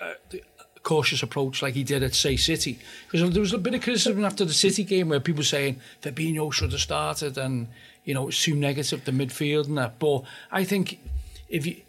[0.00, 0.36] uh,
[0.82, 2.78] cautious approach like he did at, say, City?
[3.06, 6.52] Because there was a bit of criticism after the City game where people saying Fabinho
[6.52, 7.66] should have started and,
[8.04, 9.98] you know, it's too negative, the midfield and that.
[9.98, 10.98] But I think
[11.48, 11.82] if you,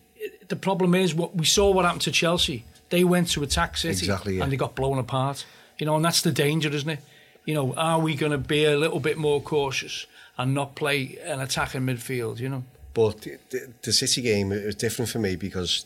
[0.50, 2.66] the problem is what we saw what happened to Chelsea.
[2.92, 4.44] They went to attack City Exactly, yeah.
[4.44, 5.46] and they got blown apart.
[5.80, 7.00] You know, and that's the danger, isn't it?
[7.46, 10.06] You know, are we going to be a little bit more cautious
[10.38, 12.64] and not play an attacking midfield, you know?
[12.94, 15.86] But the, the City game it was different for me because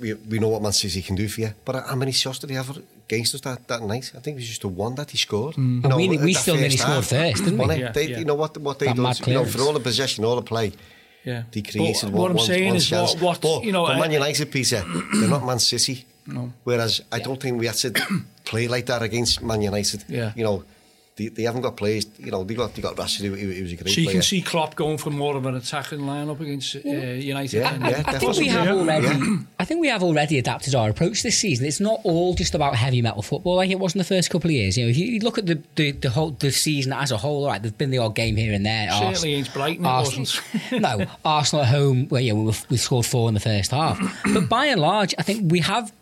[0.00, 1.54] we, we know what Man City can do for you.
[1.64, 4.12] But how many shots did he have against us that, that night?
[4.16, 5.54] I think it was just the one that he scored.
[5.54, 5.84] Mm.
[5.84, 7.76] You And we- we still nearly first scored first, didn't we?
[7.76, 8.18] Yeah, they, yeah.
[8.18, 10.42] You know what, what they That done, you know, for all the possession, all the
[10.42, 10.72] play,
[11.24, 11.42] Yeah.
[11.52, 13.14] they created But one, what I'm one- saying one is chance.
[13.14, 14.82] what, what but you know, I- Man United, Peter,
[15.14, 16.04] they're not Man City.
[16.26, 16.52] No.
[16.64, 17.90] Whereas I don't think we had to
[18.44, 20.04] play like that against Man United.
[20.08, 20.32] Yeah.
[20.36, 20.64] You know,
[21.20, 22.06] they, they haven't got players.
[22.18, 23.20] You know, they got they got Rashford.
[23.26, 24.14] Who, who, who was a great So you player.
[24.14, 27.58] can see Klopp going for more of an attacking lineup against uh, United.
[27.58, 28.02] Yeah, and- yeah.
[28.06, 28.72] I think we have Yeah.
[28.74, 29.08] already.
[29.58, 31.66] I think we have already adapted our approach this season.
[31.66, 34.48] It's not all just about heavy metal football like it was in the first couple
[34.48, 34.78] of years.
[34.78, 37.46] You know, if you look at the the, the whole the season as a whole,
[37.46, 37.60] right?
[37.60, 38.90] There's been the odd game here and there.
[38.90, 40.26] Certainly Ars- against Brighton, it Arsenal,
[40.70, 40.82] wasn't.
[41.00, 42.08] no, Arsenal at home.
[42.08, 43.98] Well, yeah, we, we scored four in the first half,
[44.32, 45.92] but by and large, I think we have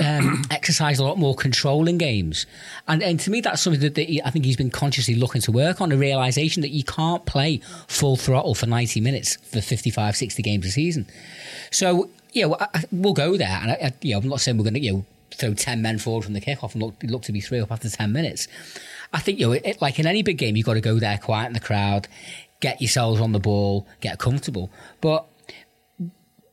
[0.00, 2.46] um, exercised a lot more control in games.
[2.88, 5.40] And, and to me, that's something that, that he, I think he's been consciously looking
[5.42, 9.60] to work on the realization that you can't play full throttle for 90 minutes for
[9.60, 11.06] 55, 60 games a season.
[11.70, 13.58] So, yeah, I, we'll go there.
[13.62, 15.98] And, I, you know, I'm not saying we're going to, you know, throw 10 men
[15.98, 18.48] forward from the kickoff and look, look to be three up after 10 minutes.
[19.12, 21.18] I think, you know, it, like in any big game, you've got to go there,
[21.18, 22.08] quiet in the crowd,
[22.60, 24.70] get yourselves on the ball, get comfortable.
[25.00, 25.26] But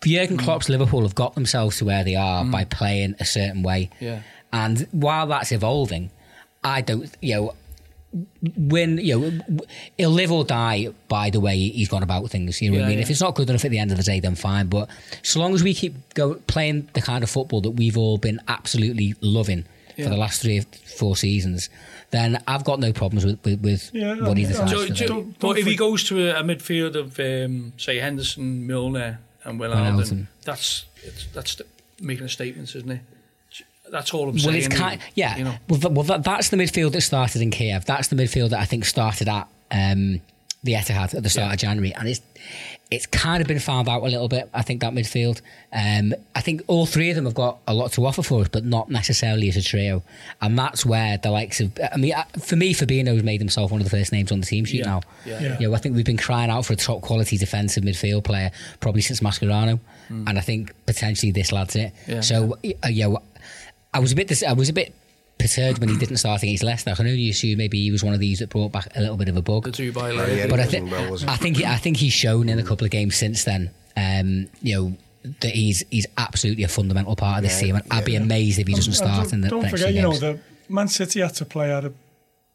[0.05, 3.89] Jurgen Klopp's Liverpool have got themselves to where they are by playing a certain way.
[3.99, 4.21] Yeah.
[4.51, 6.11] And while that's evolving,
[6.63, 7.53] I don't, you know,
[8.57, 9.59] when you know
[9.97, 12.61] he'll live or die by the way he's gone about things.
[12.61, 12.97] You know what Yeah, I mean?
[12.99, 13.03] yeah.
[13.03, 14.67] If it's not good enough at the end of the day, then fine.
[14.67, 14.89] But
[15.23, 18.39] so long as we keep go playing the kind of football that we've all been
[18.47, 20.05] absolutely loving Yeah.
[20.05, 20.63] for the last three or
[20.97, 21.69] four seasons,
[22.11, 25.07] then I've got no problems with with, with Yeah, what he decides So, to do.
[25.07, 29.59] Don't- but if he goes to a, a midfield of, um, say, Henderson, Milner, and
[29.59, 29.95] Wijnaldum.
[29.97, 30.85] Wijnaldum, that's
[31.33, 31.61] that's
[32.01, 33.01] making a statement, isn't it?
[33.91, 34.55] That's all I'm Well, saying.
[34.57, 35.37] it's kind, yeah.
[35.37, 37.85] You know, Well, th- well that, that's the midfield that started in Kiev.
[37.85, 40.21] That's the midfield that I think started at um,
[40.63, 42.21] the Etihad at the start of January, and it's
[42.93, 44.49] it's kind of been found out a little bit.
[44.53, 45.41] I think that midfield.
[45.71, 48.47] Um, I think all three of them have got a lot to offer for us,
[48.49, 50.03] but not necessarily as a trio.
[50.41, 53.81] And that's where the likes of, I mean, uh, for me, Fabinho's made himself one
[53.81, 54.85] of the first names on the team sheet Yeah.
[54.85, 55.01] now.
[55.25, 55.41] Yeah.
[55.41, 55.59] Yeah.
[55.59, 58.51] You know, I think we've been crying out for a top quality defensive midfield player
[58.79, 59.79] probably since Mascherano,
[60.09, 61.91] and I think potentially this lad's it.
[62.07, 62.21] Yeah.
[62.21, 63.19] So, uh, you know,
[63.93, 64.93] I was a bit, dis- I was a bit
[65.43, 66.91] perturbed when he didn't start against Leicester.
[66.91, 69.17] I can only assume maybe he was one of these that brought back a little
[69.17, 69.63] bit of a bug.
[69.65, 70.37] the Dubai Yeah, layer.
[70.37, 71.13] yeah, but I he think, well.
[71.27, 73.69] I think, I think he's shown in a couple of games since then.
[73.97, 74.97] Um, you know.
[75.39, 78.19] That he's he's absolutely a fundamental part of this Yeah, team, and I'd be yeah.
[78.19, 80.37] amazed if he doesn't And start in the don't next forget, few you know, the
[80.67, 81.93] Man City had to play out a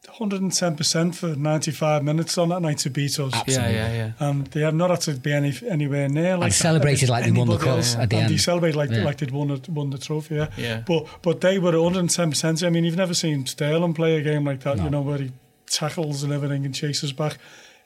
[0.07, 3.33] 110% for 95 minutes on that night to beat us.
[3.47, 4.11] yeah, yeah, yeah.
[4.19, 7.31] And they have not had to be any anywhere near like that celebrated like they
[7.31, 7.95] won the cup else.
[7.95, 8.33] at the and end.
[8.33, 9.03] they celebrated like Yeah.
[9.03, 10.35] like they'd won the, won the trophy.
[10.35, 10.47] Yeah.
[10.57, 10.83] Yeah.
[10.85, 12.29] But but they were 110.
[12.29, 14.77] percent I mean, you've never seen Sterling play a game like that.
[14.77, 15.31] You know where he
[15.67, 17.37] tackles and everything and chases back.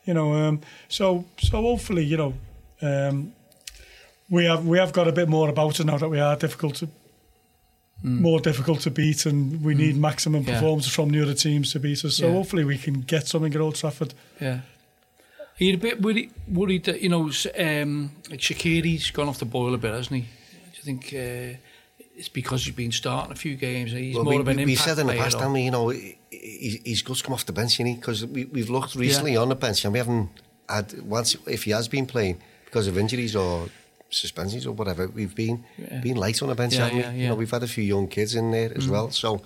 [0.05, 0.33] You know.
[0.33, 2.33] Um, so so hopefully you know.
[2.81, 3.33] Um,
[4.29, 6.75] we have we have got a bit more about it now that we are difficult
[6.75, 6.87] to
[8.03, 10.47] more difficult to beat and we need maximum Mm.
[10.47, 10.53] Yeah.
[10.55, 12.17] performances from the other teams to beat us.
[12.17, 12.33] So Yeah.
[12.33, 14.13] hopefully we can get something at Old Trafford.
[14.41, 14.59] Yeah.
[15.59, 19.39] Are you a bit worried, worried that, you know, s- um, like Shaqiri's gone off
[19.39, 20.21] the boil a bit, hasn't he?
[20.21, 21.57] Do you think uh,
[22.17, 24.57] it's because he's been starting a few games and he's Well, more we, of an
[24.57, 27.01] we, impact we said in the past, or- haven't we, you know, he, he- he's
[27.03, 29.55] good to come off the bench, you know, because we, we've looked recently on the
[29.55, 30.29] bench and we haven't
[30.67, 33.69] had, once, if he has been playing because of injuries or
[34.13, 35.99] suspensions or whatever, we've been Yeah.
[36.01, 37.15] been light on the bench, Yeah, haven't yeah, we?
[37.17, 37.21] yeah.
[37.23, 38.89] You know, we've had a few young kids in there as mm.
[38.91, 39.41] well, so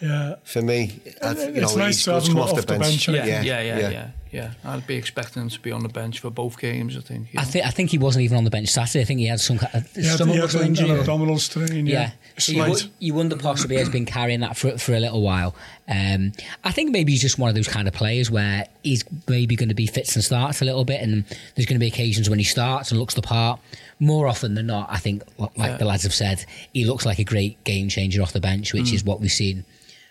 [0.00, 0.34] Yeah.
[0.44, 2.50] for me, I, you It's know, nice he's to good have to him come off,
[2.50, 2.82] off the the bench.
[2.84, 5.88] bench, Yeah, Yeah, yeah, yeah, yeah, yeah, I'd be expecting him to be on the
[5.88, 7.32] bench for both games, I think.
[7.32, 9.02] you I think I think he wasn't even on the bench Saturday.
[9.02, 10.90] I think he had some kind of uh, He had, stomach he had an, injury.
[10.90, 11.86] an abdominal strain.
[11.86, 12.10] Yeah.
[12.38, 15.54] So you, you wonder possibly has been carrying that for, for a little while.
[15.88, 16.32] Um,
[16.64, 19.68] I think maybe he's just one of those kind of players where he's maybe going
[19.68, 21.24] to be fits and starts a little bit, and
[21.54, 23.60] there's going to be occasions when he starts and looks the part.
[24.00, 25.76] More often than not, I think, like Yeah.
[25.76, 28.80] the lads have said, he looks like a great game changer off the bench, Mm.
[28.80, 29.64] which is what we've seen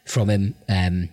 [0.05, 1.09] from him um,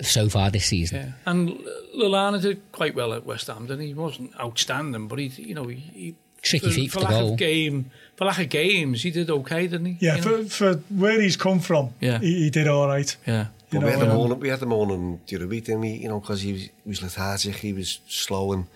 [0.00, 0.98] so far this season.
[0.98, 1.58] Yeah, and
[1.96, 3.66] Lallana did quite well at West Ham.
[3.66, 3.86] Didn't he?
[3.88, 7.10] He wasn't outstanding, but he, you know, he, he Tricky for, feet for for the
[7.12, 7.32] lack goal.
[7.32, 9.96] of game, for lack of games, he did okay, didn't he?
[10.00, 10.44] Yeah, You know?
[10.44, 12.18] for, for where he's come from, Yeah.
[12.18, 13.14] he, he did all right.
[13.26, 15.36] yeah, You But we had know, him um, on, we had him on him the
[15.36, 15.90] other week, didn't we?
[15.90, 18.66] You know, because he was, he was lethargic, he was slow and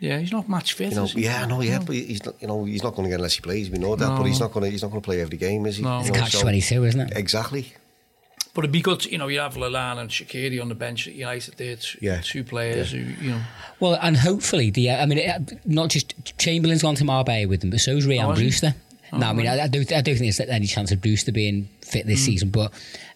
[0.00, 0.18] yeah.
[0.20, 0.90] He's not match fit.
[0.90, 1.22] You know, is he?
[1.24, 1.84] yeah, no, yeah, No.
[1.86, 2.36] but he's not.
[2.40, 3.68] You know, he's not going to get unless he plays.
[3.68, 4.70] We know that, but he's not going to.
[4.70, 5.82] He's not going to play every game, is he?
[5.82, 5.94] No.
[5.94, 7.16] You It's know, Catch so- 22, isn't it?
[7.16, 7.72] Exactly.
[8.54, 11.06] But it'd be good, to, you know, you have Lallana and Shaqiri on the bench
[11.08, 12.20] at United there, two, Yeah.
[12.24, 13.40] two players who, you know,
[13.80, 17.60] Well, and hopefully the uh, I mean, it, not just Chamberlain's gone to Marbella with
[17.60, 18.44] them, but so's Ryan Oh, has he?
[18.44, 18.74] Brewster.
[19.12, 21.68] No, I mean, I, I don't, I don't think there's any chance of Brewster being
[21.82, 22.50] fit this season.
[22.50, 22.72] But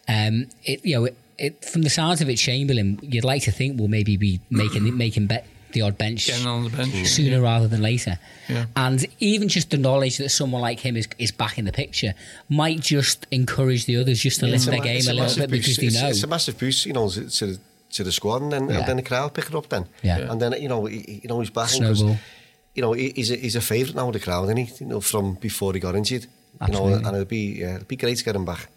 [0.09, 3.51] um, it, you know, it, it, from the sounds of it, Chamberlain, you'd like to
[3.53, 7.07] think will maybe be making making bet the odd bench getting on the bench.
[7.09, 8.19] sooner rather than later.
[8.47, 8.67] Yeah.
[8.77, 12.13] And even just the knowledge that someone like him is, is back in the picture
[12.51, 15.25] might just encourage the others just to lift It's their ma- game it's a little
[15.25, 15.81] massive bit because boost.
[15.81, 16.09] they it's, know.
[16.09, 17.59] It's a massive boost, you know, to, to, the,
[17.93, 18.79] to the squad, and then Yeah.
[18.81, 19.69] and then the crowd pick it up.
[19.71, 20.31] Then, Yeah.
[20.31, 21.71] and then you know, he, you know, he's back.
[21.71, 22.19] Snowball.
[22.75, 24.73] You know, he's a, he's a favourite now with the crowd, isn't he?
[24.81, 26.27] You know, from before he got injured.
[26.67, 28.69] You know, and it'd be yeah, it'd be great to get him back.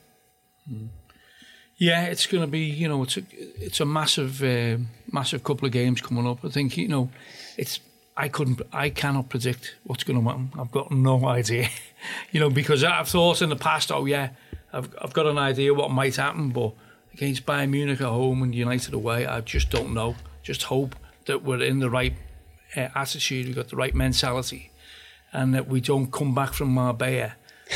[1.77, 4.77] Yeah, it's going to be, you know, it's a, it's a massive, uh,
[5.11, 6.45] massive couple of games coming up.
[6.45, 7.09] I think, you know,
[7.57, 7.81] it's,
[8.15, 10.53] I couldn't, I cannot predict what's going to happen.
[10.57, 11.67] I've got no idea,
[12.31, 14.29] you know, because I've thought in the past, oh yeah,
[14.71, 16.71] I've, I've got an idea what might happen, but
[17.13, 20.15] against Bayern Munich at home and United away, I just don't know.
[20.43, 22.13] Just hope that we're in the right
[22.75, 24.71] uh, attitude, we've got the right mentality,
[25.31, 27.33] and that we don't come back from Marbella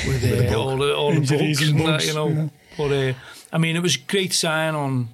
[0.08, 2.28] with uh, all the all the Injuries bugs and and that, you know.
[2.28, 2.48] yeah.
[2.78, 3.14] But uh,
[3.52, 5.10] I mean, it was a great sign on.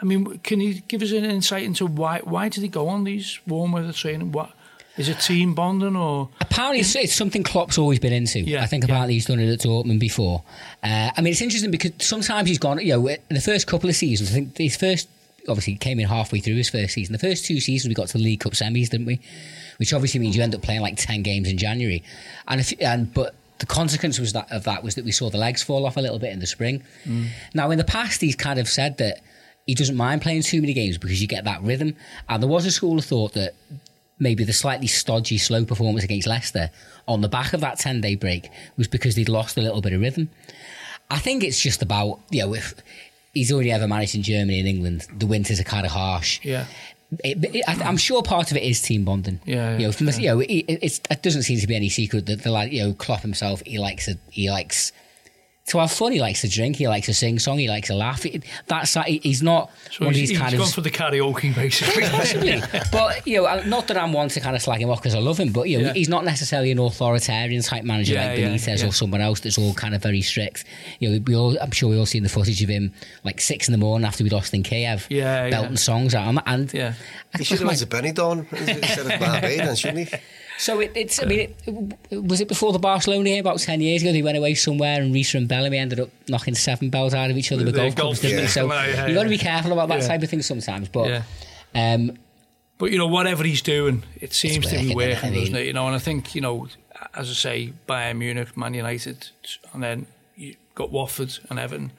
[0.00, 3.04] I mean, can you give us an insight into why why did he go on
[3.04, 4.32] these warm weather training?
[4.32, 4.50] What
[4.96, 8.40] is it team bonding or Apparently, it's, it's something Klopp's always been into.
[8.40, 8.86] Yeah, I think yeah.
[8.86, 10.42] apparently he's done it at Dortmund before.
[10.82, 12.80] Uh, I mean, it's interesting because sometimes he's gone.
[12.80, 15.08] You know, in the first couple of seasons, I think his first
[15.48, 17.12] obviously came in halfway through his first season.
[17.12, 19.20] The first two seasons we got to the League Cup semis, didn't we?
[19.78, 22.02] Which obviously means you end up playing like ten games in January,
[22.46, 23.34] and if and but.
[23.58, 26.00] The consequence was that of that was that we saw the legs fall off a
[26.00, 26.84] little bit in the spring.
[27.04, 27.26] Mm.
[27.54, 29.20] Now, in the past, he's kind of said that
[29.66, 31.96] he doesn't mind playing too many games because you get that rhythm.
[32.28, 33.54] And there was a school of thought that
[34.18, 36.70] maybe the slightly stodgy, slow performance against Leicester
[37.06, 39.92] on the back of that 10 day break was because they'd lost a little bit
[39.92, 40.30] of rhythm.
[41.10, 42.74] I think it's just about, you know, if
[43.38, 46.40] he's already ever managed in Germany and England, the winters are kind of harsh.
[46.42, 46.66] Yeah.
[47.24, 49.40] It, it, I, I'm sure part of it is team bonding.
[49.46, 51.88] Yeah, you know, yeah, from, you know, it, it's, it doesn't seem to be any
[51.88, 54.92] secret that the like, you know, Klopp himself, he likes a, he likes
[55.68, 56.12] to have fun.
[56.12, 56.76] He likes to drink.
[56.76, 57.58] He likes to sing song.
[57.58, 58.24] He likes to laugh.
[58.26, 61.54] It, that's he's not So one of he's, these he's kind gone for the karaoke,
[61.54, 62.02] basically.
[62.08, 62.62] possibly.
[62.92, 65.18] but you know, not that I'm one to kind of slag him off because I
[65.18, 65.92] love him, but you know, Yeah.
[65.94, 68.88] he's not necessarily an authoritarian type manager Yeah, like Benitez yeah.
[68.88, 70.64] or someone else that's all kind of very strict.
[71.00, 72.92] You know, we all, I'm sure we all seen the footage of him
[73.24, 75.76] like six in the morning after we lost in Kiev, Yeah, belting yeah.
[75.76, 76.94] songs at him, and Yeah.
[77.34, 80.16] I He should have like- went to Benidorm instead of Barbade, shouldn't he?
[80.58, 81.22] so it, it's.
[81.22, 81.54] I mean,
[82.10, 84.12] it, was it before the Barcelona game about ten years ago?
[84.12, 87.36] They went away somewhere, and Riise and Bellamy ended up knocking seven bells out of
[87.38, 88.34] each other with golf golf clubs.
[88.34, 88.46] yeah.
[88.48, 90.88] So Yeah, yeah, you got to be careful about that type of thing sometimes.
[90.88, 91.22] But
[91.74, 92.18] um,
[92.76, 95.56] But you know, whatever he's doing, it seems to be working, working, I mean- doesn't
[95.56, 95.66] it?
[95.66, 96.68] You know, and I think you know,
[97.14, 99.30] as I say, Bayern Munich, Man United,
[99.72, 100.06] and then
[100.36, 101.92] you got Watford and Everton.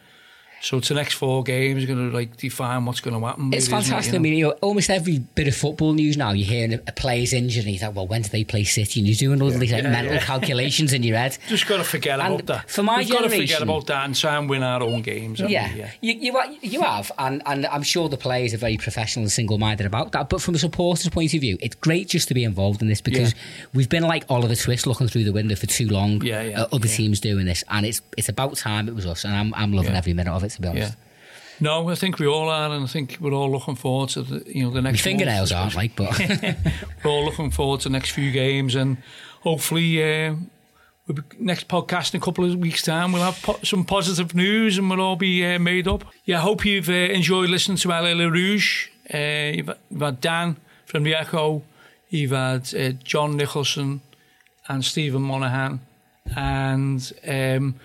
[0.62, 3.54] So it's the next four games are going to like define what's going to happen.
[3.54, 4.14] It's really, isn't it, fantastic.
[4.14, 6.92] you I mean, you know, almost every bit of football news now, you're hearing a,
[6.92, 9.00] player's injured, and you think, well, when do they play City?
[9.00, 11.38] And you're doing all these like, mental calculations in your head.
[11.48, 12.70] Just got to forget And about that.
[12.70, 15.40] for my We've got to forget about that and try and win our own games.
[15.40, 15.80] Yeah, we?
[15.80, 15.92] yeah.
[16.02, 19.58] You, you you have, and, and I'm sure the players are very professional and single
[19.58, 20.30] minded about that.
[20.30, 23.02] But from a supporter's point of view, it's great just to be involved in this
[23.02, 23.34] because
[23.74, 26.22] we've been like Oliver Twist looking through the window for too long.
[26.22, 26.96] Yeah, yeah, uh, other yeah.
[26.96, 29.92] teams doing this, and it's it's about time it was us, and I'm I'm loving
[29.92, 29.98] Yeah.
[30.00, 30.49] every minute of it.
[30.50, 31.04] To be honest, Yeah.
[31.62, 34.44] No, I think we all are, and I think we're all looking forward to the
[34.48, 35.02] you know the next.
[35.02, 36.18] fingernails aren't like, but
[37.04, 38.98] we're all looking forward to the next few games, and
[39.42, 40.36] hopefully, uh,
[41.06, 44.34] we'll be, next podcast in a couple of weeks' time, we'll have po- some positive
[44.34, 46.06] news, and we'll all be uh, made up.
[46.24, 48.88] Yeah, I hope you've uh, enjoyed listening to Ale Le Rouge.
[49.14, 51.62] Uh, you've, you've had Dan from the Echo,
[52.10, 54.00] you've had uh, John Nicholson,
[54.70, 55.82] and Stephen Monaghan,
[56.38, 57.12] and.
[57.28, 57.76] Um,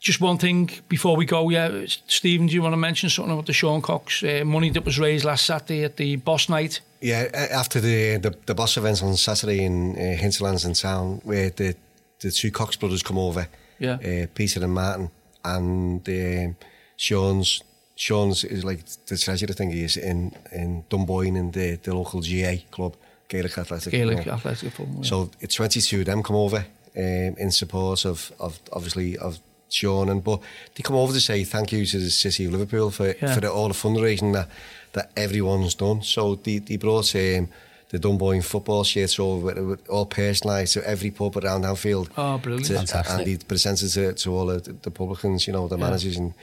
[0.00, 3.46] just one thing before we go, yeah, Stephen, do you want to mention something about
[3.46, 6.80] the Sean Cox uh, money that was raised last Saturday at the Boss Night?
[7.02, 11.50] Yeah, after the the, the boss events on Saturday in uh, Hinterlands in town, where
[11.50, 11.74] the
[12.20, 13.46] the two Cox brothers come over,
[13.78, 13.94] Yeah.
[13.94, 15.10] uh, Peter and Martin,
[15.44, 16.56] and um
[16.96, 17.62] Sean's
[17.96, 22.20] Sean's is like the treasurer thing he is in in Dunboyne in the the local
[22.20, 22.94] GA club,
[23.28, 23.92] Gaelic Athletic.
[23.92, 24.36] Gaelic Club.
[24.38, 24.96] Athletic Football.
[25.02, 25.08] yeah.
[25.08, 26.64] So it's 22 of them come over
[26.96, 29.38] um, in support of, of obviously of
[29.72, 30.08] Sean.
[30.08, 30.40] and But
[30.74, 33.34] they come over to say thank you to the City of Liverpool for, yeah.
[33.34, 34.48] for the, all the fundraising that,
[34.92, 36.02] that everyone's done.
[36.02, 37.48] So they, they brought um,
[37.90, 42.10] the Dunboyne football shirts over, all personalised to every pub around Anfield.
[42.16, 42.66] Oh, brilliant.
[42.66, 43.18] To, Fantastic.
[43.18, 45.84] And they presented to, to all the, the publicans, you know, the yeah.
[45.84, 46.34] managers, and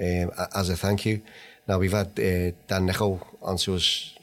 [0.00, 1.20] um, as a thank you.
[1.68, 4.14] Now, we've had uh, Dan Necho onto us.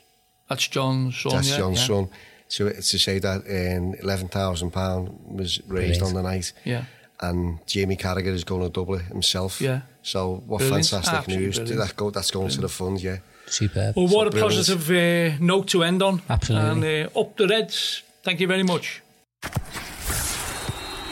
[0.49, 1.88] That's John's Son, That's yeah, John's yeah.
[1.88, 2.09] Son.
[2.49, 6.01] To, to say that um, £11,000 was raised Great.
[6.01, 6.51] on the night.
[6.66, 6.84] Yeah.
[7.22, 9.61] And Jamie Carragher is going to double it himself.
[9.61, 9.82] Yeah.
[10.03, 10.88] So what Brilliant.
[10.88, 11.55] fantastic Absolutely news!
[11.59, 11.80] brilliant.
[11.88, 13.17] That go, that's going to the fund, yeah.
[13.45, 13.95] superb.
[13.95, 14.55] Well, what a brilliant.
[14.55, 16.22] positive uh, note to end on.
[16.30, 16.69] Absolutely.
[16.69, 18.03] And uh, up the Reds.
[18.24, 19.01] Thank you very much.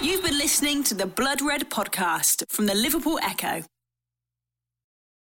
[0.02, 3.64] You've been listening to the Blood Red podcast from the Liverpool Echo.